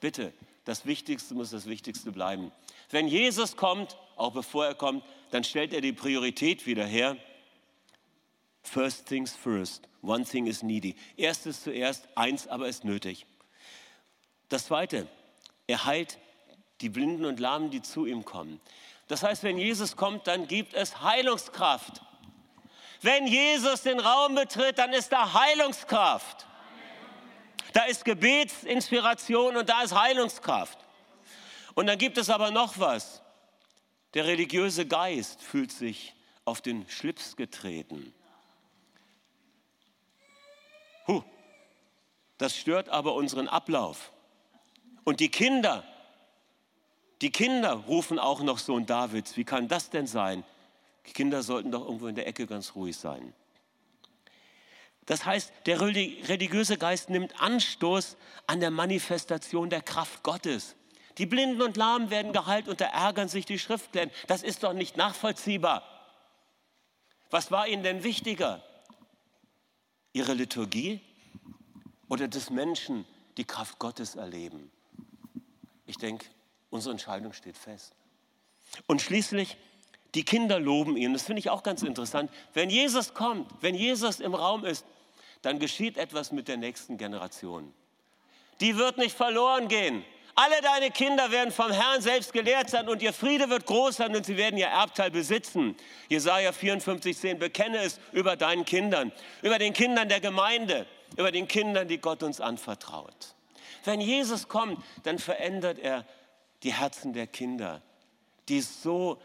bitte, 0.00 0.32
das 0.64 0.84
Wichtigste 0.84 1.34
muss 1.34 1.50
das 1.50 1.66
Wichtigste 1.66 2.12
bleiben. 2.12 2.52
Wenn 2.90 3.08
Jesus 3.08 3.56
kommt, 3.56 3.96
auch 4.16 4.32
bevor 4.32 4.66
er 4.66 4.74
kommt, 4.74 5.04
dann 5.30 5.44
stellt 5.44 5.72
er 5.72 5.80
die 5.80 5.92
Priorität 5.92 6.66
wieder 6.66 6.84
her. 6.84 7.16
First 8.62 9.06
things 9.06 9.34
first. 9.34 9.88
One 10.02 10.24
thing 10.24 10.46
is 10.46 10.62
needy. 10.62 10.94
Erstes 11.16 11.62
zuerst, 11.62 12.08
eins 12.14 12.46
aber 12.46 12.68
ist 12.68 12.84
nötig. 12.84 13.26
Das 14.48 14.66
zweite, 14.66 15.08
er 15.66 15.84
heilt 15.84 16.18
die 16.80 16.88
Blinden 16.88 17.24
und 17.24 17.40
Lahmen, 17.40 17.70
die 17.70 17.82
zu 17.82 18.06
ihm 18.06 18.24
kommen. 18.24 18.60
Das 19.08 19.22
heißt, 19.22 19.42
wenn 19.42 19.58
Jesus 19.58 19.96
kommt, 19.96 20.26
dann 20.26 20.46
gibt 20.46 20.74
es 20.74 21.00
Heilungskraft. 21.02 22.02
Wenn 23.00 23.26
Jesus 23.26 23.82
den 23.82 24.00
Raum 24.00 24.34
betritt, 24.34 24.78
dann 24.78 24.92
ist 24.92 25.10
da 25.12 25.32
Heilungskraft. 25.32 26.46
Da 27.72 27.84
ist 27.84 28.04
Gebetsinspiration 28.04 29.56
und 29.56 29.68
da 29.68 29.82
ist 29.82 29.94
Heilungskraft. 29.94 30.78
Und 31.74 31.86
dann 31.86 31.98
gibt 31.98 32.18
es 32.18 32.28
aber 32.28 32.50
noch 32.50 32.78
was. 32.78 33.22
Der 34.14 34.26
religiöse 34.26 34.86
Geist 34.86 35.42
fühlt 35.42 35.70
sich 35.70 36.14
auf 36.44 36.60
den 36.60 36.88
Schlips 36.88 37.36
getreten. 37.36 38.12
Huh, 41.06 41.22
das 42.36 42.56
stört 42.56 42.88
aber 42.88 43.14
unseren 43.14 43.48
Ablauf. 43.48 44.12
Und 45.04 45.20
die 45.20 45.30
Kinder, 45.30 45.84
die 47.20 47.30
Kinder 47.30 47.72
rufen 47.72 48.18
auch 48.18 48.40
noch 48.42 48.58
Sohn 48.58 48.86
Davids. 48.86 49.36
Wie 49.36 49.44
kann 49.44 49.68
das 49.68 49.90
denn 49.90 50.06
sein? 50.06 50.44
Die 51.06 51.12
Kinder 51.12 51.42
sollten 51.42 51.72
doch 51.72 51.84
irgendwo 51.84 52.06
in 52.06 52.14
der 52.14 52.26
Ecke 52.26 52.46
ganz 52.46 52.74
ruhig 52.74 52.96
sein. 52.96 53.32
Das 55.06 55.24
heißt, 55.24 55.52
der 55.64 55.80
religiöse 55.80 56.76
Geist 56.76 57.08
nimmt 57.08 57.40
Anstoß 57.40 58.16
an 58.46 58.60
der 58.60 58.70
Manifestation 58.70 59.70
der 59.70 59.80
Kraft 59.80 60.22
Gottes. 60.22 60.76
Die 61.16 61.26
Blinden 61.26 61.62
und 61.62 61.76
Lahmen 61.76 62.10
werden 62.10 62.32
geheilt 62.32 62.68
und 62.68 62.80
da 62.80 62.84
ärgern 62.84 63.28
sich 63.28 63.46
die 63.46 63.58
Schriftgelehrten. 63.58 64.14
Das 64.26 64.42
ist 64.42 64.62
doch 64.62 64.74
nicht 64.74 64.96
nachvollziehbar. 64.96 65.82
Was 67.30 67.50
war 67.50 67.66
ihnen 67.66 67.82
denn 67.82 68.04
wichtiger? 68.04 68.62
Ihre 70.12 70.34
Liturgie 70.34 71.00
oder 72.08 72.28
des 72.28 72.50
Menschen 72.50 73.04
die 73.38 73.44
Kraft 73.44 73.78
Gottes 73.78 74.14
erleben? 74.14 74.70
Ich 75.86 75.96
denke, 75.96 76.26
unsere 76.70 76.92
Entscheidung 76.92 77.32
steht 77.32 77.56
fest. 77.56 77.94
Und 78.86 79.02
schließlich, 79.02 79.56
die 80.14 80.24
Kinder 80.24 80.58
loben 80.58 80.96
ihn. 80.96 81.12
Das 81.12 81.22
finde 81.22 81.40
ich 81.40 81.50
auch 81.50 81.62
ganz 81.62 81.82
interessant. 81.82 82.30
Wenn 82.54 82.70
Jesus 82.70 83.14
kommt, 83.14 83.50
wenn 83.60 83.74
Jesus 83.74 84.20
im 84.20 84.34
Raum 84.34 84.64
ist, 84.64 84.84
dann 85.42 85.58
geschieht 85.58 85.96
etwas 85.96 86.32
mit 86.32 86.48
der 86.48 86.56
nächsten 86.56 86.96
Generation. 86.96 87.72
Die 88.60 88.76
wird 88.76 88.98
nicht 88.98 89.16
verloren 89.16 89.68
gehen. 89.68 90.04
Alle 90.34 90.60
deine 90.62 90.92
Kinder 90.92 91.32
werden 91.32 91.50
vom 91.50 91.72
Herrn 91.72 92.00
selbst 92.00 92.32
gelehrt 92.32 92.70
sein 92.70 92.88
und 92.88 93.02
ihr 93.02 93.12
Friede 93.12 93.50
wird 93.50 93.66
groß 93.66 93.96
sein 93.96 94.14
und 94.14 94.24
sie 94.24 94.36
werden 94.36 94.56
ihr 94.56 94.68
Erbteil 94.68 95.10
besitzen. 95.10 95.76
Jesaja 96.08 96.52
54, 96.52 97.16
10, 97.16 97.38
bekenne 97.40 97.78
es 97.78 97.98
über 98.12 98.36
deinen 98.36 98.64
Kindern, 98.64 99.10
über 99.42 99.58
den 99.58 99.72
Kindern 99.72 100.08
der 100.08 100.20
Gemeinde, 100.20 100.86
über 101.16 101.32
den 101.32 101.48
Kindern, 101.48 101.88
die 101.88 101.98
Gott 101.98 102.22
uns 102.22 102.40
anvertraut. 102.40 103.34
Wenn 103.84 104.00
Jesus 104.00 104.46
kommt, 104.46 104.80
dann 105.02 105.18
verändert 105.18 105.80
er 105.80 106.04
die 106.62 106.72
Herzen 106.72 107.12
der 107.12 107.26
Kinder, 107.26 107.82
die 108.48 108.60
so 108.60 109.20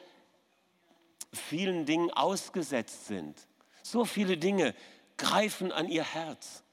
vielen 1.32 1.86
Dingen 1.86 2.12
ausgesetzt 2.12 3.08
sind. 3.08 3.36
So 3.82 4.06
viele 4.06 4.38
Dinge 4.38 4.76
greifen 5.18 5.72
an 5.72 5.88
ihr 5.88 6.04
Herz. 6.04 6.64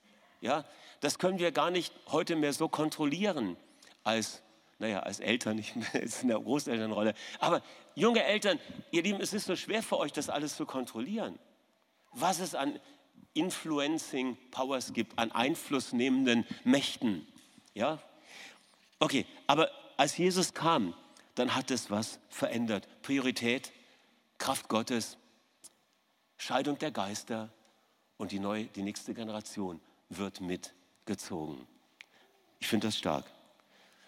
Ja, 0.41 0.65
das 1.01 1.19
können 1.19 1.39
wir 1.39 1.53
gar 1.53 1.71
nicht 1.71 1.95
heute 2.09 2.37
mehr 2.37 2.53
so 2.53 2.69
kontrollieren 2.69 3.57
als, 4.05 4.43
naja, 4.79 5.01
als 5.01 5.21
Eltern, 5.21 5.59
ich 5.59 5.73
bin 5.75 5.85
jetzt 5.93 6.23
in 6.23 6.29
der 6.29 6.39
Großelternrolle. 6.39 7.15
Aber 7.39 7.63
junge 7.95 8.23
Eltern, 8.23 8.59
ihr 8.91 9.03
Lieben, 9.03 9.21
es 9.21 9.33
ist 9.33 9.47
so 9.47 9.57
schwer 9.57 9.83
für 9.83 9.99
euch, 9.99 10.13
das 10.13 10.29
alles 10.29 10.57
zu 10.57 10.67
kontrollieren. 10.67 11.39
Was 12.13 12.41
es 12.41 12.55
an 12.55 12.79
Influencing 13.35 14.37
Powers 14.51 14.93
gibt, 14.93 15.19
an 15.19 15.31
einflussnehmenden 15.33 16.47
Mächten. 16.65 17.27
Ja? 17.75 18.03
Okay, 18.99 19.25
aber 19.47 19.71
als 20.01 20.17
Jesus 20.17 20.55
kam, 20.55 20.95
dann 21.35 21.55
hat 21.55 21.71
es 21.71 21.91
was 21.91 22.21
verändert. 22.31 22.89
Priorität, 23.03 23.71
Kraft 24.39 24.67
Gottes, 24.71 25.19
Scheidung 26.39 26.79
der 26.79 26.91
Geister 26.91 27.51
und 28.17 28.33
die, 28.33 28.39
neue, 28.39 28.65
die 28.65 28.81
nächste 28.81 29.13
Generation 29.13 29.79
wird 30.09 30.41
mitgezogen. 30.41 31.67
Ich 32.61 32.67
finde 32.67 32.87
das 32.87 32.97
stark. 32.97 33.27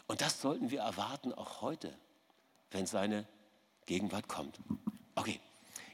Und 0.06 0.22
das 0.22 0.40
sollten 0.40 0.70
wir 0.70 0.80
erwarten 0.80 1.34
auch 1.34 1.60
heute, 1.60 1.94
wenn 2.70 2.86
seine 2.86 3.26
Gegenwart 3.84 4.28
kommt. 4.28 4.60
Okay, 5.14 5.40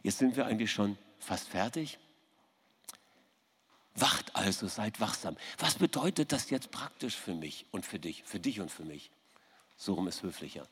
jetzt 0.05 0.19
sind 0.19 0.37
wir 0.37 0.47
eigentlich 0.47 0.71
schon 0.71 0.97
fast 1.19 1.49
fertig. 1.49 1.99
Wacht 3.97 4.37
also, 4.37 4.69
seid 4.69 5.01
wachsam. 5.01 5.37
Was 5.59 5.75
bedeutet 5.75 6.31
das 6.31 6.51
jetzt 6.51 6.71
praktisch 6.71 7.17
für 7.17 7.35
mich 7.35 7.67
und 7.73 7.85
für 7.85 7.99
dich, 7.99 8.23
für 8.23 8.39
dich 8.39 8.61
und 8.61 8.71
für 8.71 8.85
mich? 8.85 9.11
So 9.79 9.95
rum 9.95 10.09
ist 10.09 10.23
höflicher. 10.23 10.69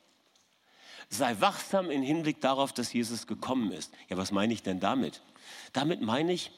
Sei 1.08 1.40
wachsam 1.40 1.90
im 1.90 2.02
Hinblick 2.02 2.42
darauf, 2.42 2.74
dass 2.74 2.92
Jesus 2.92 3.26
gekommen 3.26 3.72
ist. 3.72 3.94
Ja, 4.08 4.18
was 4.18 4.32
meine 4.32 4.52
ich 4.52 4.62
denn 4.62 4.80
damit? 4.80 5.22
Damit 5.72 6.02
meine 6.02 6.32
ich, 6.32 6.50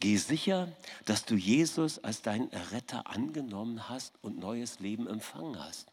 Geh 0.00 0.16
sicher, 0.16 0.68
dass 1.04 1.26
du 1.26 1.34
Jesus 1.34 2.02
als 2.02 2.22
deinen 2.22 2.50
Erretter 2.52 3.06
angenommen 3.06 3.90
hast 3.90 4.14
und 4.22 4.38
neues 4.38 4.80
Leben 4.80 5.06
empfangen 5.06 5.62
hast. 5.62 5.92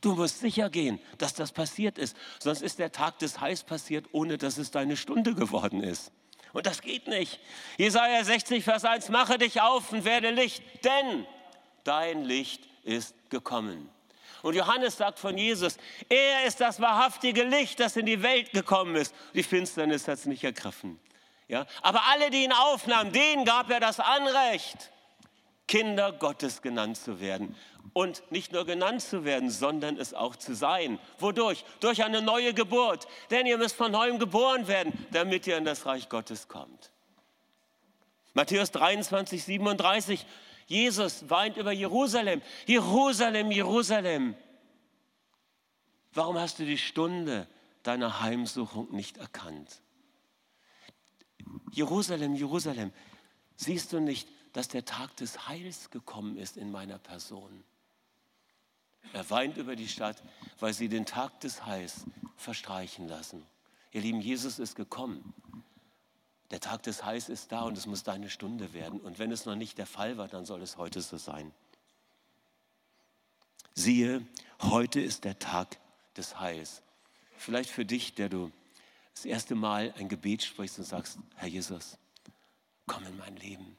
Du 0.00 0.14
musst 0.14 0.38
sicher 0.38 0.70
gehen, 0.70 1.00
dass 1.18 1.34
das 1.34 1.50
passiert 1.50 1.98
ist, 1.98 2.16
sonst 2.38 2.62
ist 2.62 2.78
der 2.78 2.92
Tag 2.92 3.18
des 3.18 3.40
Heils 3.40 3.64
passiert, 3.64 4.06
ohne 4.12 4.38
dass 4.38 4.56
es 4.56 4.70
deine 4.70 4.96
Stunde 4.96 5.34
geworden 5.34 5.82
ist. 5.82 6.12
Und 6.52 6.66
das 6.66 6.80
geht 6.80 7.08
nicht. 7.08 7.40
Jesaja 7.76 8.22
60, 8.22 8.62
Vers 8.62 8.84
1, 8.84 9.08
mache 9.08 9.36
dich 9.36 9.60
auf 9.60 9.92
und 9.92 10.04
werde 10.04 10.30
Licht, 10.30 10.62
denn 10.84 11.26
dein 11.82 12.22
Licht 12.24 12.68
ist 12.88 13.14
gekommen. 13.30 13.90
Und 14.42 14.54
Johannes 14.54 14.96
sagt 14.96 15.18
von 15.18 15.36
Jesus, 15.36 15.76
er 16.08 16.46
ist 16.46 16.60
das 16.60 16.80
wahrhaftige 16.80 17.42
Licht, 17.44 17.80
das 17.80 17.96
in 17.96 18.06
die 18.06 18.22
Welt 18.22 18.52
gekommen 18.52 18.96
ist. 18.96 19.14
Die 19.34 19.42
Finsternis 19.42 20.06
hat 20.08 20.18
es 20.18 20.26
nicht 20.26 20.44
ergriffen. 20.44 20.98
Ja? 21.48 21.66
Aber 21.82 22.02
alle, 22.08 22.30
die 22.30 22.44
ihn 22.44 22.52
aufnahmen, 22.52 23.12
denen 23.12 23.44
gab 23.44 23.70
er 23.70 23.80
das 23.80 24.00
Anrecht, 24.00 24.90
Kinder 25.66 26.12
Gottes 26.12 26.62
genannt 26.62 26.96
zu 26.96 27.20
werden. 27.20 27.54
Und 27.94 28.22
nicht 28.30 28.52
nur 28.52 28.64
genannt 28.64 29.02
zu 29.02 29.24
werden, 29.24 29.50
sondern 29.50 29.96
es 29.98 30.14
auch 30.14 30.36
zu 30.36 30.54
sein. 30.54 30.98
Wodurch? 31.18 31.64
Durch 31.80 32.04
eine 32.04 32.22
neue 32.22 32.54
Geburt. 32.54 33.08
Denn 33.30 33.44
ihr 33.44 33.58
müsst 33.58 33.76
von 33.76 33.90
neuem 33.90 34.18
geboren 34.18 34.68
werden, 34.68 34.92
damit 35.10 35.46
ihr 35.46 35.56
in 35.56 35.64
das 35.64 35.84
Reich 35.84 36.08
Gottes 36.08 36.48
kommt. 36.48 36.90
Matthäus 38.34 38.70
23, 38.70 39.42
37. 39.42 40.26
Jesus 40.68 41.28
weint 41.30 41.56
über 41.56 41.72
Jerusalem. 41.72 42.42
Jerusalem, 42.66 43.50
Jerusalem. 43.50 44.36
Warum 46.12 46.38
hast 46.38 46.58
du 46.58 46.66
die 46.66 46.76
Stunde 46.76 47.48
deiner 47.82 48.20
Heimsuchung 48.20 48.94
nicht 48.94 49.16
erkannt? 49.16 49.80
Jerusalem, 51.72 52.34
Jerusalem, 52.34 52.92
siehst 53.56 53.94
du 53.94 54.00
nicht, 54.00 54.28
dass 54.52 54.68
der 54.68 54.84
Tag 54.84 55.16
des 55.16 55.48
Heils 55.48 55.88
gekommen 55.88 56.36
ist 56.36 56.58
in 56.58 56.70
meiner 56.70 56.98
Person? 56.98 57.64
Er 59.14 59.28
weint 59.30 59.56
über 59.56 59.74
die 59.74 59.88
Stadt, 59.88 60.22
weil 60.60 60.74
sie 60.74 60.90
den 60.90 61.06
Tag 61.06 61.40
des 61.40 61.64
Heils 61.64 62.04
verstreichen 62.36 63.08
lassen. 63.08 63.46
Ihr 63.92 64.02
Lieben, 64.02 64.20
Jesus 64.20 64.58
ist 64.58 64.74
gekommen. 64.74 65.32
Der 66.50 66.60
Tag 66.60 66.82
des 66.84 67.04
Heils 67.04 67.28
ist 67.28 67.52
da 67.52 67.62
und 67.62 67.76
es 67.76 67.86
muss 67.86 68.02
deine 68.02 68.30
Stunde 68.30 68.72
werden. 68.72 69.00
Und 69.00 69.18
wenn 69.18 69.30
es 69.30 69.44
noch 69.44 69.54
nicht 69.54 69.76
der 69.76 69.86
Fall 69.86 70.16
war, 70.16 70.28
dann 70.28 70.46
soll 70.46 70.62
es 70.62 70.78
heute 70.78 71.02
so 71.02 71.18
sein. 71.18 71.52
Siehe, 73.74 74.26
heute 74.62 75.00
ist 75.00 75.24
der 75.24 75.38
Tag 75.38 75.78
des 76.16 76.40
Heils. 76.40 76.82
Vielleicht 77.36 77.70
für 77.70 77.84
dich, 77.84 78.14
der 78.14 78.28
du 78.28 78.50
das 79.14 79.24
erste 79.24 79.54
Mal 79.54 79.94
ein 79.98 80.08
Gebet 80.08 80.42
sprichst 80.42 80.78
und 80.78 80.84
sagst, 80.84 81.18
Herr 81.36 81.48
Jesus, 81.48 81.98
komm 82.86 83.04
in 83.04 83.16
mein 83.18 83.36
Leben, 83.36 83.76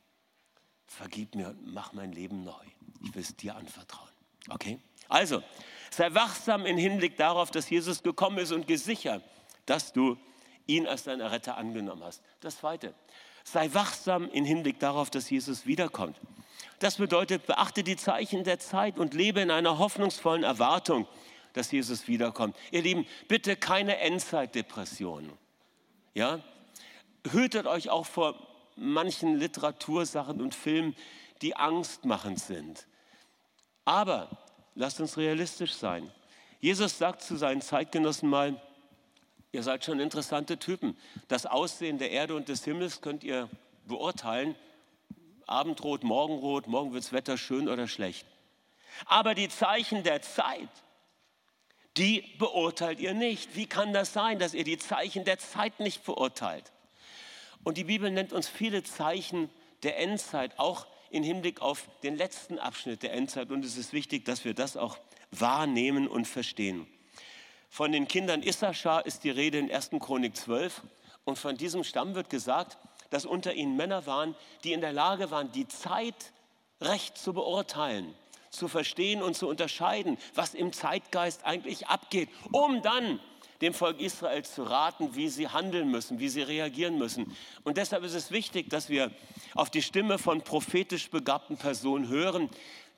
vergib 0.85 1.35
mir 1.35 1.49
und 1.49 1.73
mach 1.73 1.93
mein 1.93 2.11
Leben 2.11 2.43
neu. 2.43 2.63
Ich 3.03 3.15
will 3.15 3.21
es 3.21 3.35
dir 3.35 3.55
anvertrauen. 3.55 4.09
Okay? 4.49 4.79
Also, 5.09 5.43
sei 5.89 6.13
wachsam 6.13 6.65
im 6.65 6.77
Hinblick 6.77 7.17
darauf, 7.17 7.51
dass 7.51 7.69
Jesus 7.69 8.03
gekommen 8.03 8.37
ist 8.37 8.51
und 8.51 8.67
gesichert, 8.67 9.23
dass 9.65 9.91
du 9.91 10.17
ihn 10.69 10.87
als 10.87 11.03
deinen 11.03 11.21
Retter 11.21 11.57
angenommen 11.57 12.03
hast. 12.03 12.21
Das 12.39 12.57
zweite, 12.59 12.93
sei 13.43 13.73
wachsam 13.73 14.29
im 14.29 14.45
Hinblick 14.45 14.79
darauf, 14.79 15.09
dass 15.09 15.29
Jesus 15.29 15.65
wiederkommt. 15.65 16.17
Das 16.79 16.97
bedeutet, 16.97 17.45
beachte 17.45 17.83
die 17.83 17.97
Zeichen 17.97 18.43
der 18.43 18.59
Zeit 18.59 18.97
und 18.97 19.13
lebe 19.13 19.41
in 19.41 19.51
einer 19.51 19.79
hoffnungsvollen 19.79 20.43
Erwartung 20.43 21.07
dass 21.53 21.71
Jesus 21.71 22.07
wiederkommt. 22.07 22.55
Ihr 22.71 22.81
Lieben, 22.81 23.05
bitte 23.27 23.55
keine 23.55 23.97
Endzeitdepressionen. 23.97 25.31
Ja? 26.13 26.39
Hütet 27.29 27.67
euch 27.67 27.89
auch 27.89 28.05
vor 28.05 28.35
manchen 28.75 29.35
Literatursachen 29.35 30.41
und 30.41 30.55
Filmen, 30.55 30.95
die 31.41 31.55
angstmachend 31.55 32.39
sind. 32.39 32.87
Aber 33.85 34.29
lasst 34.75 34.99
uns 34.99 35.17
realistisch 35.17 35.73
sein. 35.73 36.11
Jesus 36.61 36.97
sagt 36.97 37.21
zu 37.21 37.35
seinen 37.35 37.61
Zeitgenossen 37.61 38.29
mal, 38.29 38.61
ihr 39.51 39.63
seid 39.63 39.85
schon 39.85 39.99
interessante 39.99 40.57
Typen. 40.57 40.97
Das 41.27 41.45
Aussehen 41.45 41.97
der 41.97 42.11
Erde 42.11 42.35
und 42.35 42.49
des 42.49 42.63
Himmels 42.63 43.01
könnt 43.01 43.23
ihr 43.23 43.49
beurteilen. 43.85 44.55
Abendrot, 45.47 46.03
Morgenrot, 46.03 46.67
morgen 46.67 46.93
wird 46.93 47.03
das 47.03 47.13
Wetter 47.13 47.37
schön 47.37 47.67
oder 47.67 47.87
schlecht. 47.87 48.25
Aber 49.05 49.33
die 49.33 49.49
Zeichen 49.49 50.03
der 50.03 50.21
Zeit, 50.21 50.69
die 51.97 52.23
beurteilt 52.37 52.99
ihr 52.99 53.13
nicht. 53.13 53.55
Wie 53.55 53.65
kann 53.65 53.93
das 53.93 54.13
sein, 54.13 54.39
dass 54.39 54.53
ihr 54.53 54.63
die 54.63 54.77
Zeichen 54.77 55.25
der 55.25 55.39
Zeit 55.39 55.79
nicht 55.79 56.03
beurteilt? 56.05 56.71
Und 57.63 57.77
die 57.77 57.83
Bibel 57.83 58.09
nennt 58.11 58.31
uns 58.31 58.47
viele 58.47 58.83
Zeichen 58.83 59.49
der 59.83 59.97
Endzeit, 59.99 60.57
auch 60.59 60.85
im 61.09 61.23
Hinblick 61.23 61.61
auf 61.61 61.89
den 62.03 62.15
letzten 62.15 62.59
Abschnitt 62.59 63.03
der 63.03 63.13
Endzeit. 63.13 63.49
Und 63.49 63.65
es 63.65 63.77
ist 63.77 63.91
wichtig, 63.91 64.25
dass 64.25 64.45
wir 64.45 64.53
das 64.53 64.77
auch 64.77 64.97
wahrnehmen 65.31 66.07
und 66.07 66.27
verstehen. 66.27 66.87
Von 67.69 67.91
den 67.91 68.07
Kindern 68.07 68.43
Issachar 68.43 69.05
ist 69.05 69.23
die 69.23 69.29
Rede 69.29 69.59
in 69.59 69.71
1. 69.71 69.91
Chronik 69.99 70.35
12. 70.35 70.81
Und 71.23 71.37
von 71.37 71.55
diesem 71.55 71.83
Stamm 71.83 72.15
wird 72.15 72.29
gesagt, 72.29 72.77
dass 73.09 73.25
unter 73.25 73.53
ihnen 73.53 73.77
Männer 73.77 74.05
waren, 74.05 74.35
die 74.63 74.73
in 74.73 74.81
der 74.81 74.93
Lage 74.93 75.31
waren, 75.31 75.51
die 75.51 75.67
Zeit 75.67 76.33
recht 76.81 77.17
zu 77.17 77.33
beurteilen 77.33 78.13
zu 78.49 78.67
verstehen 78.67 79.21
und 79.21 79.35
zu 79.35 79.47
unterscheiden, 79.47 80.17
was 80.33 80.53
im 80.53 80.73
Zeitgeist 80.73 81.45
eigentlich 81.45 81.87
abgeht, 81.87 82.29
um 82.51 82.81
dann 82.81 83.19
dem 83.61 83.73
Volk 83.73 83.99
Israel 83.99 84.43
zu 84.43 84.63
raten, 84.63 85.15
wie 85.15 85.29
sie 85.29 85.49
handeln 85.49 85.91
müssen, 85.91 86.19
wie 86.19 86.29
sie 86.29 86.41
reagieren 86.41 86.97
müssen. 86.97 87.35
Und 87.63 87.77
deshalb 87.77 88.03
ist 88.03 88.13
es 88.13 88.31
wichtig, 88.31 88.69
dass 88.69 88.89
wir 88.89 89.11
auf 89.53 89.69
die 89.69 89.81
Stimme 89.81 90.17
von 90.17 90.41
prophetisch 90.41 91.09
begabten 91.09 91.57
Personen 91.57 92.07
hören, 92.07 92.49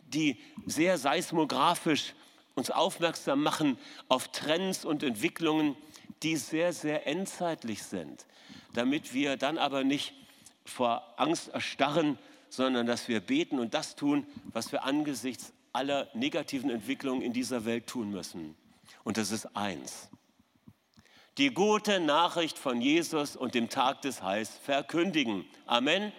die 0.04 0.38
sehr 0.66 0.98
seismografisch 0.98 2.14
uns 2.56 2.72
aufmerksam 2.72 3.42
machen 3.42 3.78
auf 4.08 4.28
Trends 4.30 4.86
und 4.86 5.04
Entwicklungen, 5.04 5.76
die 6.24 6.36
sehr, 6.36 6.74
sehr 6.74 7.08
endzeitlich 7.08 7.84
sind, 7.84 8.26
damit 8.74 9.14
wir 9.14 9.38
dann 9.38 9.58
aber 9.58 9.84
nicht 9.84 10.14
vor 10.66 11.14
Angst 11.18 11.50
erstarren, 11.50 12.18
sondern 12.50 12.86
dass 12.86 13.08
wir 13.08 13.22
beten 13.22 13.60
und 13.60 13.74
das 13.74 13.96
tun, 13.96 14.26
was 14.52 14.72
wir 14.72 14.84
angesichts 14.84 15.54
aller 15.74 16.10
negativen 16.14 16.70
Entwicklungen 16.70 17.22
in 17.22 17.34
dieser 17.34 17.66
Welt 17.66 17.88
tun 17.88 18.12
müssen. 18.12 18.56
Und 19.04 19.18
das 19.18 19.32
ist 19.32 19.56
eins. 19.56 20.10
Die 21.38 21.54
gute 21.54 22.02
Nachricht 22.02 22.58
von 22.58 22.82
Jesus 22.82 23.38
und 23.38 23.56
dem 23.56 23.70
Tag 23.70 24.02
des 24.02 24.22
Heils 24.22 24.52
verkündigen. 24.64 25.46
Amen. 25.66 26.12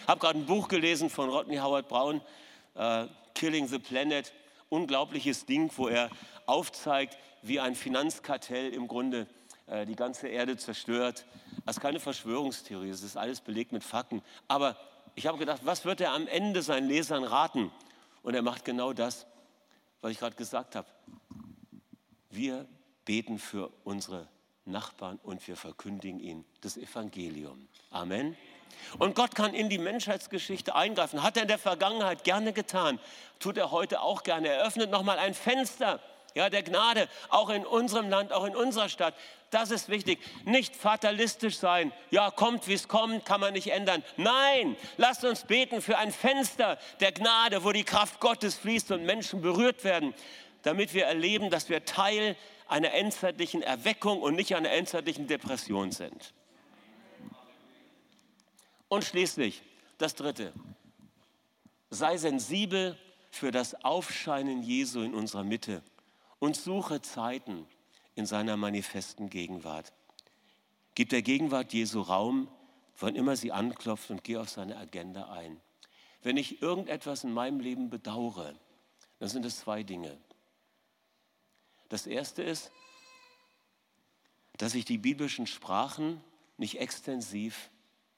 Ich 0.00 0.08
habe 0.08 0.20
gerade 0.20 0.38
ein 0.38 0.46
Buch 0.46 0.68
gelesen 0.68 1.10
von 1.10 1.28
Rodney 1.28 1.56
Howard 1.56 1.88
Brown, 1.88 2.20
uh, 2.76 3.08
Killing 3.34 3.66
the 3.66 3.80
Planet. 3.80 4.32
Unglaubliches 4.74 5.46
Ding, 5.46 5.70
wo 5.76 5.88
er 5.88 6.10
aufzeigt, 6.46 7.16
wie 7.42 7.60
ein 7.60 7.74
Finanzkartell 7.74 8.72
im 8.72 8.88
Grunde 8.88 9.26
uh, 9.68 9.84
die 9.84 9.94
ganze 9.94 10.28
Erde 10.28 10.56
zerstört. 10.56 11.24
Das 11.64 11.76
ist 11.76 11.82
keine 11.82 12.00
Verschwörungstheorie, 12.00 12.90
es 12.90 13.02
ist 13.02 13.16
alles 13.16 13.40
belegt 13.40 13.72
mit 13.72 13.84
Fakten. 13.84 14.22
Aber 14.48 14.76
ich 15.14 15.26
habe 15.26 15.38
gedacht, 15.38 15.60
was 15.64 15.84
wird 15.84 16.00
er 16.00 16.12
am 16.12 16.26
Ende 16.26 16.62
seinen 16.62 16.88
Lesern 16.88 17.22
raten? 17.22 17.70
Und 18.22 18.34
er 18.34 18.42
macht 18.42 18.64
genau 18.64 18.92
das, 18.92 19.26
was 20.00 20.10
ich 20.10 20.18
gerade 20.18 20.34
gesagt 20.34 20.74
habe. 20.74 20.88
Wir 22.30 22.66
beten 23.04 23.38
für 23.38 23.70
unsere 23.84 24.28
Nachbarn 24.64 25.20
und 25.22 25.46
wir 25.46 25.56
verkündigen 25.56 26.18
ihnen 26.18 26.44
das 26.62 26.76
Evangelium. 26.76 27.68
Amen. 27.90 28.36
Und 28.98 29.14
Gott 29.14 29.34
kann 29.34 29.54
in 29.54 29.68
die 29.68 29.78
Menschheitsgeschichte 29.78 30.74
eingreifen. 30.74 31.22
Hat 31.22 31.36
er 31.36 31.42
in 31.42 31.48
der 31.48 31.58
Vergangenheit 31.58 32.24
gerne 32.24 32.52
getan, 32.52 32.98
tut 33.38 33.56
er 33.56 33.70
heute 33.70 34.00
auch 34.00 34.22
gerne. 34.22 34.48
Er 34.48 34.66
öffnet 34.66 34.90
nochmal 34.90 35.18
ein 35.18 35.34
Fenster 35.34 36.00
ja, 36.34 36.50
der 36.50 36.62
Gnade, 36.62 37.08
auch 37.28 37.48
in 37.48 37.64
unserem 37.64 38.10
Land, 38.10 38.32
auch 38.32 38.44
in 38.44 38.56
unserer 38.56 38.88
Stadt. 38.88 39.14
Das 39.50 39.70
ist 39.70 39.88
wichtig. 39.88 40.18
Nicht 40.44 40.74
fatalistisch 40.74 41.58
sein. 41.58 41.92
Ja, 42.10 42.30
kommt, 42.30 42.66
wie 42.66 42.74
es 42.74 42.88
kommt, 42.88 43.24
kann 43.24 43.40
man 43.40 43.52
nicht 43.52 43.70
ändern. 43.70 44.02
Nein, 44.16 44.76
lasst 44.96 45.24
uns 45.24 45.44
beten 45.44 45.80
für 45.80 45.96
ein 45.96 46.10
Fenster 46.10 46.78
der 46.98 47.12
Gnade, 47.12 47.62
wo 47.62 47.70
die 47.70 47.84
Kraft 47.84 48.18
Gottes 48.18 48.56
fließt 48.56 48.90
und 48.90 49.04
Menschen 49.04 49.42
berührt 49.42 49.84
werden, 49.84 50.12
damit 50.62 50.92
wir 50.92 51.04
erleben, 51.04 51.50
dass 51.50 51.68
wir 51.68 51.84
Teil 51.84 52.36
einer 52.66 52.92
endzeitlichen 52.92 53.62
Erweckung 53.62 54.20
und 54.20 54.34
nicht 54.34 54.56
einer 54.56 54.70
endzeitlichen 54.70 55.28
Depression 55.28 55.92
sind. 55.92 56.34
Und 58.94 59.02
schließlich 59.02 59.60
das 59.98 60.14
Dritte. 60.14 60.52
Sei 61.90 62.16
sensibel 62.16 62.96
für 63.32 63.50
das 63.50 63.74
Aufscheinen 63.84 64.62
Jesu 64.62 65.00
in 65.00 65.16
unserer 65.16 65.42
Mitte 65.42 65.82
und 66.38 66.54
suche 66.54 67.02
Zeiten 67.02 67.66
in 68.14 68.24
seiner 68.24 68.56
manifesten 68.56 69.30
Gegenwart. 69.30 69.92
Gib 70.94 71.08
der 71.08 71.22
Gegenwart 71.22 71.72
Jesu 71.72 72.02
Raum, 72.02 72.46
wann 73.00 73.16
immer 73.16 73.34
sie 73.34 73.50
anklopft 73.50 74.10
und 74.10 74.22
geh 74.22 74.36
auf 74.36 74.48
seine 74.48 74.76
Agenda 74.76 75.28
ein. 75.28 75.60
Wenn 76.22 76.36
ich 76.36 76.62
irgendetwas 76.62 77.24
in 77.24 77.32
meinem 77.32 77.58
Leben 77.58 77.90
bedauere, 77.90 78.54
dann 79.18 79.28
sind 79.28 79.44
es 79.44 79.58
zwei 79.58 79.82
Dinge. 79.82 80.16
Das 81.88 82.06
erste 82.06 82.44
ist, 82.44 82.70
dass 84.56 84.76
ich 84.76 84.84
die 84.84 84.98
biblischen 84.98 85.48
Sprachen 85.48 86.22
nicht 86.58 86.78
extensiv 86.78 87.72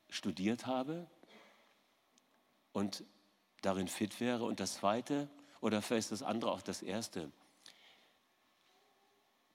studiert 0.09 0.67
habe 0.67 1.07
und 2.73 3.05
darin 3.63 3.89
fit 3.89 4.21
wäre. 4.21 4.45
Und 4.45 4.61
das 4.61 4.75
zweite, 4.75 5.29
oder 5.61 5.83
vielleicht 5.83 6.13
das 6.13 6.23
andere 6.23 6.53
auch 6.53 6.63
das 6.63 6.83
erste, 6.83 7.31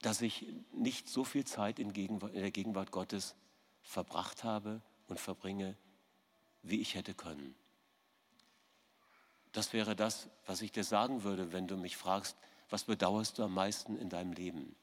dass 0.02 0.22
ich 0.22 0.48
nicht 0.74 1.08
so 1.08 1.24
viel 1.24 1.46
Zeit 1.46 1.80
in, 1.80 1.94
Gegenwart, 1.94 2.34
in 2.34 2.42
der 2.42 2.52
Gegenwart 2.52 2.92
Gottes 2.92 3.36
verbracht 3.84 4.44
habe 4.44 4.82
und 5.08 5.20
verbringe, 5.20 5.78
wie 6.64 6.82
ich 6.82 6.96
hätte 6.96 7.14
können. 7.14 7.56
Das 9.52 9.74
wäre 9.74 9.96
das, 9.96 10.30
was 10.46 10.62
ich 10.62 10.72
dir 10.72 10.84
sagen 10.84 11.24
würde, 11.24 11.52
wenn 11.52 11.68
du 11.68 11.78
mich 11.78 11.98
fragst, 11.98 12.38
was 12.70 12.86
bedauerst 12.86 13.38
du 13.38 13.44
am 13.44 13.54
meisten 13.54 13.98
in 13.98 14.10
deinem 14.10 14.32
Leben? 14.32 14.76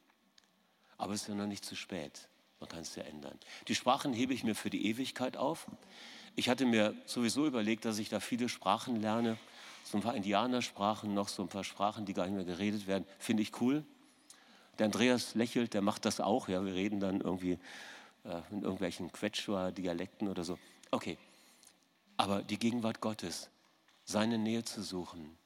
Aber 0.99 1.15
es 1.15 1.23
ist 1.23 1.29
ja 1.29 1.35
noch 1.35 1.47
nicht 1.47 1.65
zu 1.65 1.75
spät. 1.75 2.29
Man 2.61 2.69
kann 2.69 2.81
es 2.81 2.95
ja 2.97 3.05
ändern. 3.05 3.39
Die 3.69 3.75
Sprachen 3.75 4.13
hebe 4.13 4.35
ich 4.35 4.45
mir 4.45 4.55
für 4.55 4.71
die 4.71 4.87
Ewigkeit 4.87 5.37
auf. 5.37 5.67
Ich 6.37 6.49
hatte 6.49 6.67
mir 6.67 6.95
sowieso 7.07 7.47
überlegt, 7.47 7.85
dass 7.85 7.99
ich 7.99 8.09
da 8.09 8.21
viele 8.21 8.49
Sprachen 8.49 9.01
lerne. 9.01 9.39
So 9.85 9.99
ein 9.99 10.03
paar 10.03 10.15
Indianersprachen, 10.15 11.15
noch 11.15 11.29
so 11.29 11.43
ein 11.43 11.49
paar 11.49 11.65
Sprachen, 11.65 12.05
die 12.05 12.15
gar 12.15 12.27
nicht 12.27 12.35
mehr 12.35 12.45
geredet 12.45 12.87
werden. 12.87 13.05
Finde 13.19 13.43
ich 13.43 13.61
cool. 13.61 13.85
Der 14.79 14.87
Andreas 14.87 15.35
lächelt, 15.35 15.75
der 15.75 15.83
macht 15.83 16.05
das 16.05 16.21
auch. 16.21 16.49
Ja, 16.49 16.65
wir 16.65 16.75
reden 16.75 17.01
dann 17.01 17.21
irgendwie 17.21 17.59
äh, 18.25 18.41
in 18.51 18.63
irgendwelchen 18.63 19.11
Quechua-Dialekten 19.13 20.29
oder 20.29 20.45
so. 20.45 20.59
Okay. 20.91 21.19
Aber 22.17 22.43
die 22.43 22.59
Gegenwart 22.59 23.01
Gottes, 23.01 23.51
seine 24.05 24.39
Nähe 24.39 24.65
zu 24.65 24.83
suchen, 24.83 25.39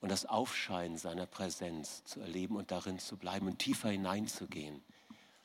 und 0.00 0.10
das 0.10 0.26
Aufscheinen 0.26 0.96
seiner 0.96 1.26
Präsenz 1.26 2.04
zu 2.04 2.20
erleben 2.20 2.56
und 2.56 2.70
darin 2.70 2.98
zu 2.98 3.16
bleiben 3.16 3.46
und 3.46 3.58
tiefer 3.58 3.90
hineinzugehen. 3.90 4.82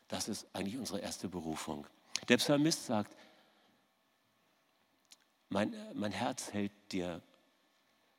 Das 0.07 0.27
ist 0.27 0.47
eigentlich 0.53 0.77
unsere 0.77 0.99
erste 0.99 1.27
Berufung. 1.27 1.87
Der 2.29 2.37
Psalmist 2.37 2.85
sagt, 2.85 3.15
mein, 5.49 5.75
mein 5.93 6.11
Herz 6.11 6.51
hält 6.51 6.71
dir 6.91 7.21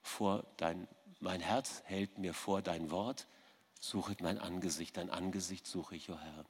vor 0.01 0.45
dein, 0.57 0.87
mein 1.21 1.41
Herz 1.41 1.83
hält 1.87 2.19
mir 2.19 2.35
vor 2.35 2.63
dein 2.63 2.91
Wort, 2.91 3.27
suchet 3.81 4.21
mein 4.21 4.39
Angesicht, 4.39 4.97
dein 4.97 5.11
Angesicht 5.11 5.67
suche 5.67 5.97
ich, 5.97 6.11
o 6.11 6.15
oh 6.15 6.19
Herr. 6.19 6.45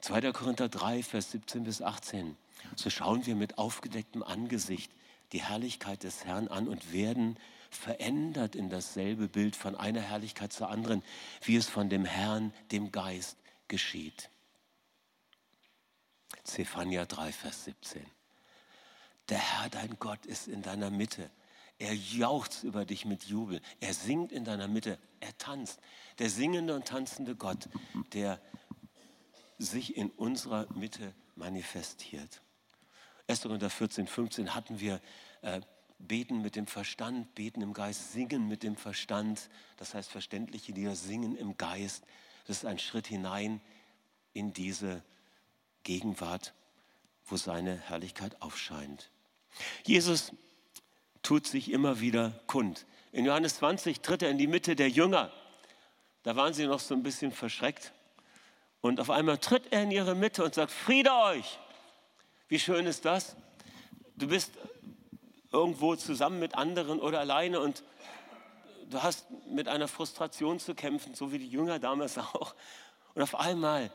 2. 0.00 0.32
Korinther 0.32 0.68
3, 0.68 1.02
Vers 1.02 1.32
17 1.32 1.64
bis 1.64 1.82
18. 1.82 2.36
So 2.76 2.88
schauen 2.88 3.26
wir 3.26 3.34
mit 3.34 3.58
aufgedecktem 3.58 4.22
Angesicht 4.22 4.92
die 5.32 5.42
Herrlichkeit 5.42 6.04
des 6.04 6.24
Herrn 6.24 6.48
an 6.48 6.68
und 6.68 6.92
werden 6.92 7.38
verändert 7.70 8.54
in 8.54 8.70
dasselbe 8.70 9.28
Bild 9.28 9.56
von 9.56 9.74
einer 9.74 10.00
Herrlichkeit 10.00 10.52
zur 10.52 10.70
anderen, 10.70 11.02
wie 11.42 11.56
es 11.56 11.68
von 11.68 11.90
dem 11.90 12.04
Herrn, 12.04 12.54
dem 12.70 12.92
Geist, 12.92 13.36
geschieht. 13.68 14.30
Zephania 16.44 17.04
3, 17.04 17.32
Vers 17.32 17.64
17. 17.64 18.04
Der 19.28 19.38
Herr, 19.38 19.68
dein 19.68 19.98
Gott, 19.98 20.24
ist 20.26 20.48
in 20.48 20.62
deiner 20.62 20.90
Mitte. 20.90 21.30
Er 21.78 21.94
jauchzt 21.94 22.64
über 22.64 22.84
dich 22.84 23.04
mit 23.04 23.24
Jubel. 23.24 23.60
Er 23.80 23.94
singt 23.94 24.32
in 24.32 24.44
deiner 24.44 24.66
Mitte. 24.66 24.98
Er 25.20 25.36
tanzt. 25.38 25.80
Der 26.18 26.30
singende 26.30 26.74
und 26.74 26.86
tanzende 26.86 27.36
Gott, 27.36 27.68
der 28.12 28.40
sich 29.58 29.96
in 29.96 30.10
unserer 30.10 30.66
Mitte 30.74 31.14
manifestiert. 31.36 32.42
1. 33.28 33.42
Korinther 33.42 33.70
14, 33.70 34.06
15 34.06 34.54
hatten 34.54 34.80
wir 34.80 35.00
äh, 35.42 35.60
beten 35.98 36.40
mit 36.40 36.56
dem 36.56 36.66
Verstand, 36.66 37.34
beten 37.34 37.60
im 37.60 37.74
Geist, 37.74 38.12
singen 38.12 38.48
mit 38.48 38.62
dem 38.62 38.76
Verstand. 38.76 39.50
Das 39.76 39.94
heißt, 39.94 40.10
verständliche 40.10 40.72
Lieder 40.72 40.96
singen 40.96 41.36
im 41.36 41.56
Geist. 41.56 42.04
Das 42.48 42.56
ist 42.56 42.64
ein 42.64 42.78
Schritt 42.78 43.06
hinein 43.06 43.60
in 44.32 44.54
diese 44.54 45.02
Gegenwart, 45.82 46.54
wo 47.26 47.36
seine 47.36 47.76
Herrlichkeit 47.76 48.40
aufscheint. 48.40 49.10
Jesus 49.84 50.32
tut 51.22 51.46
sich 51.46 51.70
immer 51.70 52.00
wieder 52.00 52.40
kund. 52.46 52.86
In 53.12 53.26
Johannes 53.26 53.56
20 53.56 54.00
tritt 54.00 54.22
er 54.22 54.30
in 54.30 54.38
die 54.38 54.46
Mitte 54.46 54.76
der 54.76 54.88
Jünger. 54.88 55.30
Da 56.22 56.36
waren 56.36 56.54
sie 56.54 56.66
noch 56.66 56.80
so 56.80 56.94
ein 56.94 57.02
bisschen 57.02 57.32
verschreckt. 57.32 57.92
Und 58.80 58.98
auf 58.98 59.10
einmal 59.10 59.36
tritt 59.36 59.70
er 59.70 59.82
in 59.82 59.90
ihre 59.90 60.14
Mitte 60.14 60.42
und 60.42 60.54
sagt, 60.54 60.72
Friede 60.72 61.12
euch. 61.12 61.58
Wie 62.48 62.58
schön 62.58 62.86
ist 62.86 63.04
das? 63.04 63.36
Du 64.16 64.26
bist 64.26 64.52
irgendwo 65.52 65.96
zusammen 65.96 66.38
mit 66.38 66.54
anderen 66.54 66.98
oder 66.98 67.20
alleine 67.20 67.60
und 67.60 67.84
du 68.88 69.02
hast 69.02 69.26
mit 69.50 69.68
einer 69.68 69.88
Frustration 69.88 70.58
zu 70.58 70.74
kämpfen, 70.74 71.14
so 71.14 71.32
wie 71.32 71.38
die 71.38 71.48
Jünger 71.48 71.78
damals 71.78 72.18
auch. 72.18 72.54
Und 73.14 73.22
auf 73.22 73.34
einmal 73.34 73.90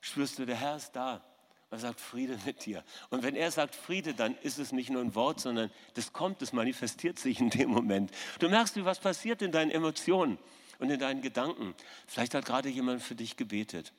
spürst 0.00 0.38
du, 0.38 0.46
der 0.46 0.56
Herr 0.56 0.76
ist 0.76 0.92
da. 0.92 1.22
Er 1.70 1.78
sagt 1.78 2.00
Friede 2.02 2.38
mit 2.44 2.66
dir. 2.66 2.84
Und 3.08 3.22
wenn 3.22 3.34
er 3.34 3.50
sagt 3.50 3.74
Friede, 3.74 4.12
dann 4.12 4.36
ist 4.42 4.58
es 4.58 4.72
nicht 4.72 4.90
nur 4.90 5.00
ein 5.00 5.14
Wort, 5.14 5.40
sondern 5.40 5.70
das 5.94 6.12
kommt, 6.12 6.42
das 6.42 6.52
manifestiert 6.52 7.18
sich 7.18 7.40
in 7.40 7.48
dem 7.48 7.70
Moment. 7.70 8.10
Du 8.40 8.50
merkst, 8.50 8.76
wie 8.76 8.84
was 8.84 9.00
passiert 9.00 9.40
in 9.40 9.52
deinen 9.52 9.70
Emotionen 9.70 10.38
und 10.80 10.90
in 10.90 11.00
deinen 11.00 11.22
Gedanken. 11.22 11.74
Vielleicht 12.06 12.34
hat 12.34 12.44
gerade 12.44 12.68
jemand 12.68 13.00
für 13.00 13.14
dich 13.14 13.38
gebetet. 13.38 13.94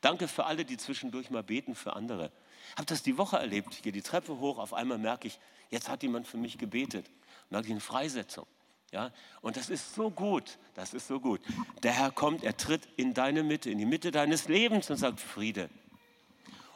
Danke 0.00 0.28
für 0.28 0.44
alle, 0.44 0.64
die 0.64 0.76
zwischendurch 0.76 1.30
mal 1.30 1.42
beten 1.42 1.74
für 1.74 1.96
andere. 1.96 2.30
Ich 2.70 2.76
habe 2.76 2.86
das 2.86 3.02
die 3.02 3.18
Woche 3.18 3.36
erlebt. 3.36 3.74
Ich 3.74 3.82
gehe 3.82 3.92
die 3.92 4.02
Treppe 4.02 4.38
hoch, 4.38 4.58
auf 4.58 4.72
einmal 4.72 4.98
merke 4.98 5.26
ich, 5.26 5.40
jetzt 5.70 5.88
hat 5.88 6.04
jemand 6.04 6.28
für 6.28 6.36
mich 6.36 6.56
gebetet. 6.56 7.10
Merke 7.50 7.66
ich 7.66 7.72
eine 7.72 7.80
Freisetzung. 7.80 8.46
Ja, 8.92 9.12
und 9.40 9.56
das 9.56 9.68
ist 9.68 9.94
so 9.94 10.10
gut, 10.10 10.58
das 10.74 10.94
ist 10.94 11.08
so 11.08 11.18
gut. 11.18 11.40
Der 11.82 11.92
Herr 11.92 12.10
kommt, 12.10 12.44
er 12.44 12.56
tritt 12.56 12.88
in 12.96 13.14
deine 13.14 13.42
Mitte, 13.42 13.70
in 13.70 13.78
die 13.78 13.84
Mitte 13.84 14.10
deines 14.10 14.48
Lebens 14.48 14.90
und 14.90 14.96
sagt 14.96 15.20
Friede. 15.20 15.68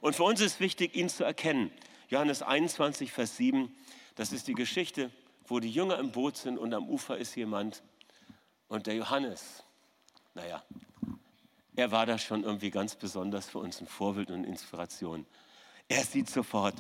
Und 0.01 0.17
für 0.17 0.25
uns 0.25 0.41
ist 0.41 0.61
wichtig, 0.61 0.97
ihn 0.97 1.09
zu 1.09 1.25
erkennen. 1.25 1.71
Johannes 2.09 2.43
21, 2.43 3.13
Vers 3.13 3.37
7, 3.37 3.75
das 4.17 4.33
ist 4.33 4.49
die 4.49 4.55
Geschichte, 4.55 5.11
wo 5.47 5.61
die 5.61 5.71
Jünger 5.71 5.99
im 5.99 6.11
Boot 6.11 6.37
sind 6.37 6.59
und 6.59 6.75
am 6.75 6.89
Ufer 6.89 7.17
ist 7.17 7.35
jemand. 7.37 7.83
Und 8.69 8.87
der 8.87 8.95
Johannes, 8.95 9.63
naja, 10.35 10.63
er 11.77 11.91
war 11.93 12.07
da 12.07 12.19
schon 12.19 12.45
irgendwie 12.45 12.71
ganz 12.71 12.97
besonders 12.97 13.49
für 13.49 13.59
uns 13.59 13.81
ein 13.81 13.87
Vorbild 13.87 14.31
und 14.31 14.45
Inspiration. 14.45 15.27
Er 15.89 16.05
sieht 16.05 16.29
sofort, 16.29 16.75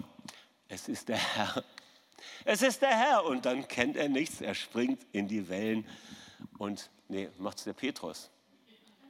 es 0.68 0.88
ist 0.88 1.08
der 1.08 1.16
Herr. 1.16 1.64
Es 2.44 2.62
ist 2.62 2.82
der 2.82 2.96
Herr. 2.96 3.24
Und 3.24 3.46
dann 3.46 3.66
kennt 3.68 3.96
er 3.96 4.08
nichts. 4.08 4.40
Er 4.40 4.54
springt 4.54 5.06
in 5.12 5.28
die 5.28 5.48
Wellen. 5.48 5.86
Und 6.58 6.90
nee, 7.08 7.28
macht 7.38 7.58
es 7.58 7.64
der 7.64 7.72
Petrus. 7.72 8.30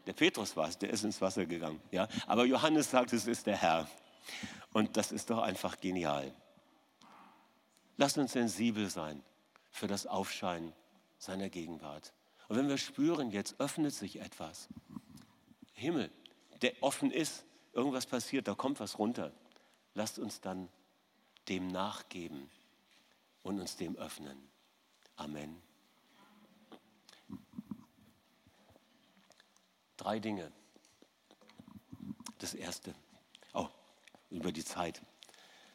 Der 0.07 0.13
Petrus 0.13 0.57
war 0.57 0.69
es, 0.69 0.79
der 0.79 0.91
ist 0.91 1.05
ins 1.05 1.21
Wasser 1.21 1.47
gegangen. 1.47 1.81
Ja? 1.91 2.09
Aber 2.27 2.45
Johannes 2.45 2.91
sagt, 2.91 3.13
es 3.13 3.27
ist 3.27 3.47
der 3.47 3.57
Herr. 3.57 3.89
Und 4.73 4.97
das 4.97 5.13
ist 5.13 5.31
doch 5.31 5.39
einfach 5.39 5.81
genial. 5.81 6.33
Lass 7.97 8.17
uns 8.17 8.33
sensibel 8.33 8.89
sein 8.89 9.23
für 9.71 9.87
das 9.87 10.07
Aufscheinen 10.07 10.73
seiner 11.19 11.51
Gegenwart. 11.51 12.13
Und 12.49 12.57
wenn 12.57 12.69
wir 12.69 12.79
spüren, 12.79 13.31
jetzt 13.31 13.61
öffnet 13.61 13.93
sich 13.93 14.21
etwas, 14.21 14.69
Himmel, 15.75 16.11
der 16.63 16.73
offen 16.81 17.11
ist, 17.11 17.45
irgendwas 17.73 18.07
passiert, 18.07 18.49
da 18.49 18.55
kommt 18.55 18.81
was 18.81 18.99
runter, 18.99 19.33
lasst 19.95 20.19
uns 20.19 20.41
dann 20.41 20.69
dem 21.49 21.69
nachgeben 21.69 22.51
und 23.43 23.61
uns 23.61 23.77
dem 23.77 23.97
öffnen. 23.97 24.51
Amen. 25.17 25.61
Drei 29.97 30.19
Dinge. 30.19 30.51
Das 32.39 32.55
erste. 32.55 32.95
Oh, 33.53 33.69
über 34.31 34.51
die 34.51 34.65
Zeit. 34.65 35.03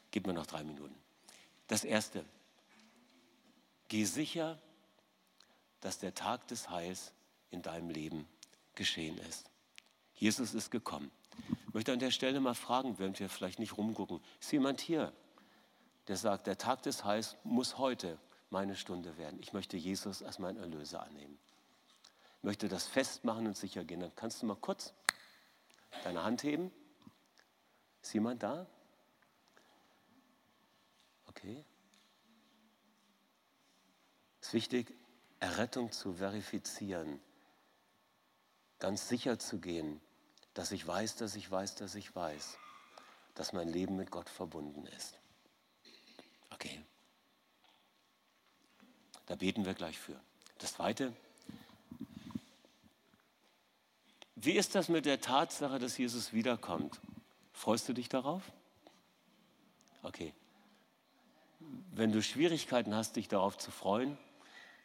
Gib 0.10 0.26
mir 0.26 0.34
noch 0.34 0.48
drei 0.48 0.64
Minuten. 0.64 0.96
Das 1.68 1.84
erste. 1.84 2.26
Geh 3.88 4.06
sicher, 4.06 4.60
dass 5.82 6.00
der 6.00 6.16
Tag 6.16 6.48
des 6.48 6.70
Heils 6.70 7.14
in 7.52 7.62
deinem 7.62 7.90
Leben 7.90 8.28
geschehen 8.74 9.18
ist. 9.20 9.50
Jesus 10.16 10.54
ist 10.54 10.72
gekommen. 10.72 11.12
Ich 11.68 11.74
möchte 11.74 11.94
an 11.94 12.00
der 12.00 12.12
Stelle 12.12 12.40
mal 12.40 12.56
fragen, 12.56 12.98
während 12.98 13.20
wir 13.20 13.30
vielleicht 13.30 13.60
nicht 13.60 13.78
rumgucken, 13.78 14.22
ist 14.40 14.52
jemand 14.52 14.82
hier, 14.82 15.14
der 16.08 16.18
sagt, 16.18 16.48
der 16.48 16.58
Tag 16.58 16.84
des 16.84 17.04
Heils 17.04 17.36
muss 17.44 17.78
heute 17.78 18.18
meine 18.50 18.76
Stunde 18.76 19.18
werden. 19.18 19.40
Ich 19.40 19.54
möchte 19.54 19.78
Jesus 19.78 20.24
als 20.24 20.40
meinen 20.40 20.58
Erlöser 20.58 21.04
annehmen 21.04 21.38
möchte 22.46 22.70
das 22.70 22.88
festmachen 22.88 23.48
und 23.48 23.58
sicher 23.58 23.84
gehen, 23.84 24.00
dann 24.00 24.16
kannst 24.16 24.42
du 24.42 24.46
mal 24.46 24.56
kurz 24.56 24.94
deine 26.04 26.24
Hand 26.24 26.44
heben. 26.44 26.72
Ist 28.02 28.14
jemand 28.14 28.44
da? 28.44 28.68
Okay. 31.26 31.66
Es 34.40 34.48
ist 34.48 34.54
wichtig, 34.54 34.94
Errettung 35.40 35.92
zu 35.92 36.14
verifizieren, 36.14 37.20
ganz 38.78 39.10
sicher 39.10 39.40
zu 39.40 39.60
gehen, 39.60 40.00
dass 40.54 40.72
ich 40.72 40.86
weiß, 40.86 41.16
dass 41.16 41.36
ich 41.36 41.50
weiß, 41.50 41.76
dass 41.76 41.96
ich 41.96 42.16
weiß, 42.16 42.58
dass 43.34 43.54
mein 43.54 43.68
Leben 43.68 43.96
mit 43.96 44.12
Gott 44.12 44.30
verbunden 44.30 44.86
ist. 44.86 45.20
Okay. 46.52 46.86
Da 49.26 49.36
beten 49.36 49.66
wir 49.66 49.74
gleich 49.74 49.98
für. 49.98 50.20
Das 50.60 50.74
Zweite, 50.74 51.14
Wie 54.36 54.52
ist 54.52 54.76
das 54.76 54.90
mit 54.90 55.06
der 55.06 55.22
Tatsache, 55.22 55.80
dass 55.80 55.98
Jesus 55.98 56.34
wiederkommt? 56.34 57.00
Freust 57.54 57.88
du 57.88 57.94
dich 57.94 58.10
darauf? 58.10 58.44
Okay. 60.04 60.34
Wenn 61.94 62.12
du 62.12 62.22
Schwierigkeiten 62.22 62.94
hast, 62.94 63.16
dich 63.16 63.30
darauf 63.30 63.58
zu 63.58 63.72
freuen, 63.72 64.18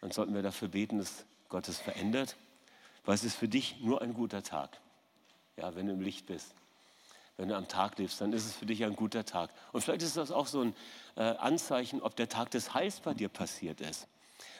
dann 0.01 0.13
sollten 0.13 0.35
wir 0.35 0.43
dafür 0.43 0.69
beten, 0.69 0.99
dass 0.99 1.25
Gott 1.49 1.69
es 1.69 1.79
verändert, 1.79 2.37
weil 3.05 3.17
es 3.17 3.25
ist 3.25 3.35
für 3.35 3.49
dich 3.49 3.81
nur 3.81 4.01
ein 4.01 4.15
guter 4.15 4.43
Tag. 4.43 4.81
Ja, 5.57 5.75
wenn 5.75 5.87
du 5.87 5.93
im 5.93 6.01
Licht 6.01 6.27
bist, 6.27 6.55
wenn 7.37 7.49
du 7.49 7.57
am 7.57 7.69
Tag 7.69 7.99
lebst, 7.99 8.21
dann 8.21 8.33
ist 8.33 8.47
es 8.47 8.55
für 8.55 8.67
dich 8.67 8.85
ein 8.85 8.95
guter 8.95 9.27
Tag. 9.27 9.51
Und 9.73 9.83
vielleicht 9.83 10.03
ist 10.03 10.17
das 10.17 10.31
auch 10.31 10.47
so 10.47 10.63
ein 10.63 10.77
äh, 11.17 11.23
Anzeichen, 11.23 12.01
ob 12.01 12.15
der 12.15 12.29
Tag 12.29 12.51
des 12.53 12.73
Heils 12.73 13.01
bei 13.01 13.15
dir 13.15 13.29
passiert 13.29 13.81
ist. 13.81 14.07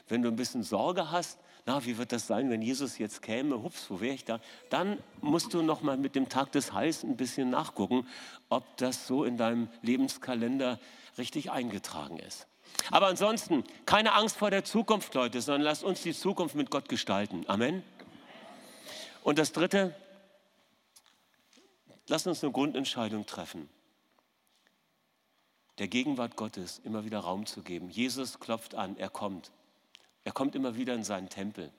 Wenn 0.07 0.21
du 0.21 0.29
ein 0.29 0.35
bisschen 0.35 0.63
Sorge 0.63 1.11
hast, 1.11 1.39
na, 1.65 1.85
wie 1.85 1.97
wird 1.97 2.11
das 2.11 2.25
sein, 2.25 2.49
wenn 2.49 2.61
Jesus 2.61 2.97
jetzt 2.97 3.21
käme, 3.21 3.61
hups, 3.61 3.89
wo 3.89 4.01
wäre 4.01 4.15
ich 4.15 4.25
da? 4.25 4.39
Dann 4.69 4.97
musst 5.21 5.53
du 5.53 5.61
noch 5.61 5.81
mal 5.83 5.95
mit 5.95 6.15
dem 6.15 6.27
Tag 6.27 6.51
des 6.51 6.73
Heils 6.73 7.03
ein 7.03 7.17
bisschen 7.17 7.51
nachgucken, 7.51 8.07
ob 8.49 8.77
das 8.77 9.05
so 9.05 9.23
in 9.23 9.37
deinem 9.37 9.69
Lebenskalender 9.83 10.79
richtig 11.17 11.51
eingetragen 11.51 12.17
ist. 12.17 12.47
Aber 12.89 13.07
ansonsten, 13.07 13.63
keine 13.85 14.13
Angst 14.13 14.37
vor 14.37 14.49
der 14.49 14.63
Zukunft, 14.63 15.13
Leute, 15.13 15.41
sondern 15.41 15.61
lasst 15.61 15.83
uns 15.83 16.01
die 16.01 16.13
Zukunft 16.13 16.55
mit 16.55 16.71
Gott 16.71 16.89
gestalten. 16.89 17.43
Amen. 17.47 17.83
Und 19.23 19.37
das 19.37 19.51
Dritte, 19.51 19.95
lasst 22.07 22.25
uns 22.25 22.43
eine 22.43 22.51
Grundentscheidung 22.51 23.25
treffen. 23.27 23.69
Der 25.77 25.87
Gegenwart 25.87 26.35
Gottes 26.35 26.81
immer 26.83 27.05
wieder 27.05 27.19
Raum 27.19 27.45
zu 27.45 27.61
geben. 27.61 27.89
Jesus 27.89 28.39
klopft 28.39 28.73
an, 28.73 28.97
er 28.97 29.09
kommt. 29.09 29.51
Er 30.23 30.31
kommt 30.31 30.55
immer 30.55 30.75
wieder 30.75 30.93
in 30.93 31.03
seinen 31.03 31.29
Tempel. 31.29 31.71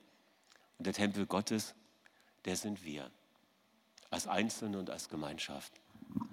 Und 0.78 0.86
der 0.86 0.94
Tempel 0.94 1.26
Gottes, 1.26 1.74
der 2.44 2.56
sind 2.56 2.84
wir. 2.84 3.10
Als 4.10 4.26
Einzelne 4.26 4.78
und 4.78 4.90
als 4.90 5.08
Gemeinschaft. 5.08 5.72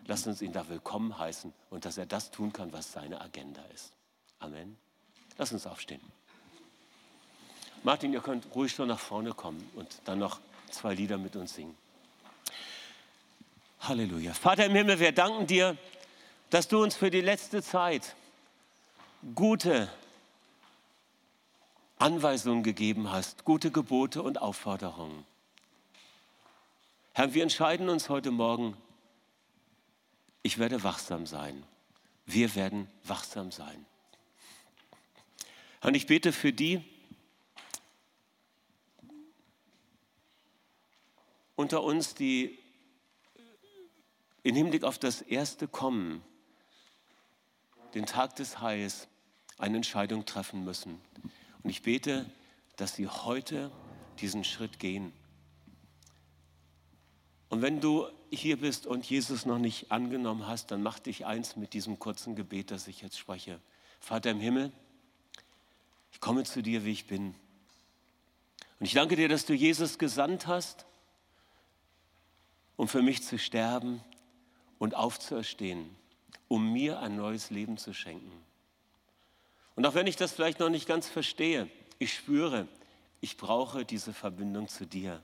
Lasst 0.06 0.28
uns 0.28 0.42
ihn 0.42 0.52
da 0.52 0.68
willkommen 0.68 1.18
heißen 1.18 1.54
und 1.70 1.86
dass 1.86 1.98
er 1.98 2.06
das 2.06 2.32
tun 2.32 2.52
kann, 2.52 2.74
was 2.74 2.92
seine 2.92 3.22
Agenda 3.22 3.64
ist. 3.74 3.94
Amen. 4.40 4.78
Lass 5.38 5.52
uns 5.52 5.66
aufstehen. 5.68 6.02
Martin, 7.84 8.12
ihr 8.12 8.22
könnt 8.22 8.54
ruhig 8.56 8.74
schon 8.74 8.90
nach 8.90 9.00
vorne 9.00 9.34
kommen 9.34 9.70
und 9.76 10.02
dann 10.06 10.20
noch 10.20 10.40
zwei 10.70 10.94
Lieder 10.94 11.18
mit 11.18 11.36
uns 11.36 11.54
singen. 11.54 11.78
Halleluja. 13.82 14.34
Vater 14.34 14.66
im 14.66 14.76
Himmel, 14.76 15.00
wir 15.00 15.14
danken 15.14 15.48
dir, 15.48 15.78
dass 16.50 16.68
du 16.68 16.84
uns 16.84 16.96
für 16.96 17.10
die 17.10 17.22
letzte 17.22 17.64
Zeit 17.64 18.16
gute 19.36 19.90
Anweisungen 22.00 22.64
gegeben 22.64 23.12
hast, 23.12 23.44
gute 23.44 23.72
Gebote 23.72 24.24
und 24.24 24.42
Aufforderungen. 24.42 25.26
Herr, 27.14 27.34
wir 27.34 27.44
entscheiden 27.44 27.90
uns 27.90 28.08
heute 28.08 28.32
Morgen, 28.32 28.78
ich 30.42 30.58
werde 30.58 30.82
wachsam 30.84 31.26
sein. 31.26 31.66
Wir 32.26 32.56
werden 32.56 32.90
wachsam 33.04 33.52
sein. 33.52 33.86
Und 35.82 35.94
ich 35.96 36.08
bete 36.08 36.32
für 36.32 36.54
die 36.54 36.82
unter 41.58 41.84
uns, 41.84 42.16
die 42.16 42.58
im 44.44 44.56
Hinblick 44.56 44.86
auf 44.86 44.98
das 44.98 45.22
erste 45.22 45.68
Kommen, 45.68 46.24
den 47.94 48.06
Tag 48.06 48.38
des 48.38 48.62
Heils, 48.62 49.10
eine 49.58 49.76
Entscheidung 49.76 50.26
treffen 50.26 50.64
müssen. 50.64 51.02
Und 51.64 51.70
ich 51.70 51.82
bete, 51.82 52.30
dass 52.76 52.96
sie 52.96 53.08
heute 53.08 53.72
diesen 54.20 54.44
Schritt 54.44 54.80
gehen. 54.80 55.12
Und 57.50 57.62
wenn 57.62 57.82
du 57.82 58.08
hier 58.32 58.58
bist 58.58 58.86
und 58.86 59.10
Jesus 59.10 59.46
noch 59.46 59.58
nicht 59.58 59.92
angenommen 59.92 60.48
hast, 60.48 60.72
dann 60.72 60.84
mach 60.84 61.00
dich 61.00 61.26
eins 61.26 61.56
mit 61.56 61.74
diesem 61.74 62.00
kurzen 62.00 62.36
Gebet, 62.36 62.72
das 62.72 62.88
ich 62.88 63.02
jetzt 63.02 63.18
spreche. 63.18 63.60
Vater 64.00 64.32
im 64.32 64.40
Himmel, 64.40 64.72
ich 66.12 66.20
komme 66.20 66.44
zu 66.44 66.62
dir, 66.62 66.86
wie 66.86 66.92
ich 66.92 67.08
bin. 67.08 67.36
Und 68.80 68.86
ich 68.86 68.94
danke 68.94 69.16
dir, 69.16 69.28
dass 69.28 69.46
du 69.46 69.54
Jesus 69.54 69.98
gesandt 69.98 70.48
hast, 70.48 70.86
um 72.78 72.88
für 72.88 73.02
mich 73.02 73.24
zu 73.24 73.38
sterben 73.38 74.02
und 74.78 74.96
aufzuerstehen, 74.96 75.90
um 76.48 76.72
mir 76.72 77.00
ein 77.00 77.16
neues 77.16 77.50
Leben 77.50 77.78
zu 77.78 77.94
schenken. 77.94 78.32
Und 79.80 79.86
auch 79.86 79.94
wenn 79.94 80.08
ich 80.08 80.18
das 80.18 80.34
vielleicht 80.34 80.60
noch 80.60 80.68
nicht 80.68 80.90
ganz 80.90 81.08
verstehe, 81.08 81.70
ich 82.00 82.14
spüre, 82.14 82.68
ich 83.22 83.38
brauche 83.38 83.86
diese 83.86 84.12
Verbindung 84.12 84.68
zu 84.68 84.86
dir. 84.86 85.22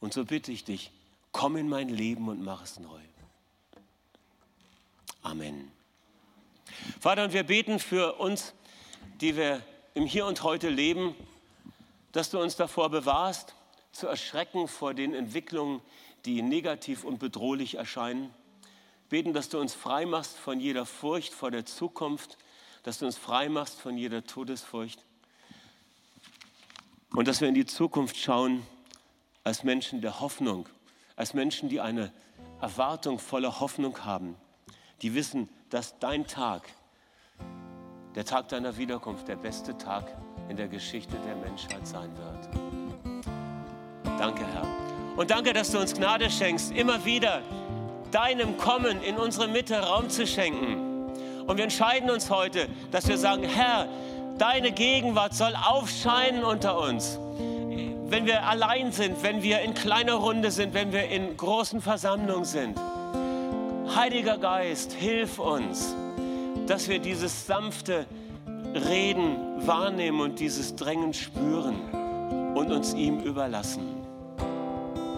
Und 0.00 0.12
so 0.12 0.24
bitte 0.24 0.50
ich 0.50 0.64
dich, 0.64 0.90
komm 1.30 1.56
in 1.56 1.68
mein 1.68 1.88
Leben 1.88 2.28
und 2.28 2.42
mach 2.42 2.64
es 2.64 2.80
neu. 2.80 3.00
Amen. 5.22 5.70
Vater, 6.98 7.22
und 7.22 7.32
wir 7.32 7.44
beten 7.44 7.78
für 7.78 8.14
uns, 8.14 8.54
die 9.20 9.36
wir 9.36 9.62
im 9.94 10.04
Hier 10.04 10.26
und 10.26 10.42
Heute 10.42 10.68
leben, 10.68 11.14
dass 12.10 12.30
du 12.30 12.40
uns 12.40 12.56
davor 12.56 12.90
bewahrst, 12.90 13.54
zu 13.92 14.08
erschrecken 14.08 14.66
vor 14.66 14.94
den 14.94 15.14
Entwicklungen, 15.14 15.80
die 16.24 16.42
negativ 16.42 17.04
und 17.04 17.20
bedrohlich 17.20 17.76
erscheinen. 17.76 18.34
Beten, 19.10 19.32
dass 19.32 19.48
du 19.48 19.60
uns 19.60 19.74
frei 19.74 20.06
machst 20.06 20.36
von 20.36 20.58
jeder 20.58 20.86
Furcht 20.86 21.32
vor 21.32 21.52
der 21.52 21.66
Zukunft, 21.66 22.36
dass 22.86 23.00
du 23.00 23.06
uns 23.06 23.18
frei 23.18 23.48
machst 23.48 23.80
von 23.80 23.98
jeder 23.98 24.22
Todesfurcht 24.22 25.04
und 27.16 27.26
dass 27.26 27.40
wir 27.40 27.48
in 27.48 27.54
die 27.54 27.66
Zukunft 27.66 28.16
schauen 28.16 28.64
als 29.42 29.64
Menschen 29.64 30.00
der 30.00 30.20
Hoffnung, 30.20 30.68
als 31.16 31.34
Menschen, 31.34 31.68
die 31.68 31.80
eine 31.80 32.12
Erwartung 32.60 33.18
voller 33.18 33.58
Hoffnung 33.58 34.04
haben, 34.04 34.36
die 35.02 35.14
wissen, 35.14 35.48
dass 35.68 35.98
dein 35.98 36.28
Tag, 36.28 36.62
der 38.14 38.24
Tag 38.24 38.50
deiner 38.50 38.76
Wiederkunft, 38.76 39.26
der 39.26 39.34
beste 39.34 39.76
Tag 39.76 40.06
in 40.48 40.56
der 40.56 40.68
Geschichte 40.68 41.16
der 41.26 41.34
Menschheit 41.34 41.84
sein 41.88 42.16
wird. 42.16 43.26
Danke, 44.16 44.46
Herr. 44.46 45.16
Und 45.16 45.32
danke, 45.32 45.52
dass 45.52 45.72
du 45.72 45.80
uns 45.80 45.92
Gnade 45.92 46.30
schenkst, 46.30 46.70
immer 46.70 47.04
wieder 47.04 47.42
deinem 48.12 48.56
Kommen 48.58 49.02
in 49.02 49.16
unsere 49.16 49.48
Mitte 49.48 49.76
Raum 49.76 50.08
zu 50.08 50.24
schenken. 50.24 50.85
Und 51.46 51.56
wir 51.56 51.64
entscheiden 51.64 52.10
uns 52.10 52.30
heute, 52.30 52.68
dass 52.90 53.08
wir 53.08 53.18
sagen, 53.18 53.44
Herr, 53.44 53.86
deine 54.38 54.72
Gegenwart 54.72 55.34
soll 55.34 55.54
aufscheinen 55.54 56.44
unter 56.44 56.78
uns. 56.78 57.18
wenn 58.08 58.24
wir 58.24 58.46
allein 58.46 58.92
sind, 58.92 59.22
wenn 59.22 59.42
wir 59.42 59.60
in 59.62 59.74
kleiner 59.74 60.14
Runde 60.14 60.50
sind, 60.52 60.74
wenn 60.74 60.92
wir 60.92 61.08
in 61.08 61.36
großen 61.36 61.80
Versammlungen 61.80 62.44
sind. 62.44 62.78
Heiliger 63.94 64.38
Geist, 64.38 64.92
hilf 64.92 65.38
uns, 65.38 65.94
dass 66.66 66.88
wir 66.88 67.00
dieses 67.00 67.46
sanfte 67.46 68.06
Reden 68.74 69.66
wahrnehmen 69.66 70.20
und 70.20 70.38
dieses 70.38 70.76
Drängen 70.76 71.14
spüren 71.14 72.54
und 72.54 72.70
uns 72.70 72.94
ihm 72.94 73.20
überlassen. 73.20 73.82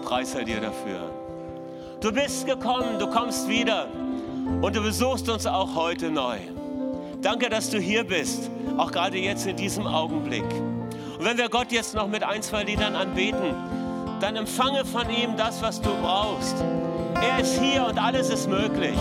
Preis 0.03 0.31
sei 0.31 0.43
dir 0.43 0.59
dafür. 0.59 1.11
Du 2.01 2.11
bist 2.11 2.47
gekommen, 2.47 2.97
du 2.97 3.07
kommst 3.07 3.47
wieder 3.47 3.87
und 4.61 4.75
du 4.75 4.81
besuchst 4.81 5.29
uns 5.29 5.45
auch 5.45 5.75
heute 5.75 6.09
neu. 6.11 6.37
Danke, 7.21 7.49
dass 7.49 7.69
du 7.69 7.79
hier 7.79 8.03
bist, 8.03 8.49
auch 8.77 8.91
gerade 8.91 9.17
jetzt 9.17 9.45
in 9.45 9.55
diesem 9.55 9.85
Augenblick. 9.87 10.45
Und 11.17 11.25
wenn 11.25 11.37
wir 11.37 11.49
Gott 11.49 11.71
jetzt 11.71 11.95
noch 11.95 12.07
mit 12.07 12.23
ein, 12.23 12.41
zwei 12.41 12.63
Liedern 12.63 12.95
anbeten, 12.95 13.53
dann 14.19 14.35
empfange 14.35 14.85
von 14.85 15.09
ihm 15.09 15.35
das, 15.37 15.61
was 15.61 15.81
du 15.81 15.89
brauchst. 16.01 16.55
Er 17.21 17.39
ist 17.39 17.59
hier 17.59 17.85
und 17.85 17.97
alles 17.97 18.29
ist 18.29 18.49
möglich. 18.49 18.97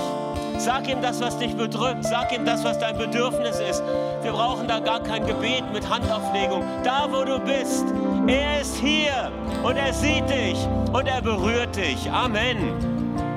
Sag 0.59 0.89
ihm 0.89 1.01
das, 1.01 1.21
was 1.21 1.39
dich 1.39 1.55
bedrückt. 1.55 2.05
Sag 2.05 2.33
ihm 2.33 2.45
das, 2.45 2.65
was 2.65 2.79
dein 2.79 2.99
Bedürfnis 2.99 3.61
ist. 3.61 3.83
Wir 4.23 4.33
brauchen 4.33 4.67
da 4.67 4.81
gar 4.81 5.01
kein 5.01 5.25
Gebet 5.25 5.63
mit 5.73 5.89
Handauflegung. 5.89 6.65
Da, 6.83 7.09
wo 7.11 7.25
du 7.25 7.39
bist, 7.39 7.85
er 8.27 8.61
ist 8.61 8.77
hier 8.77 9.31
und 9.63 9.77
er 9.77 9.93
sieht 9.93 10.29
dich 10.29 10.59
und 10.93 11.07
er 11.07 11.23
berührt 11.23 11.77
dich. 11.77 12.11
Amen. 12.11 12.98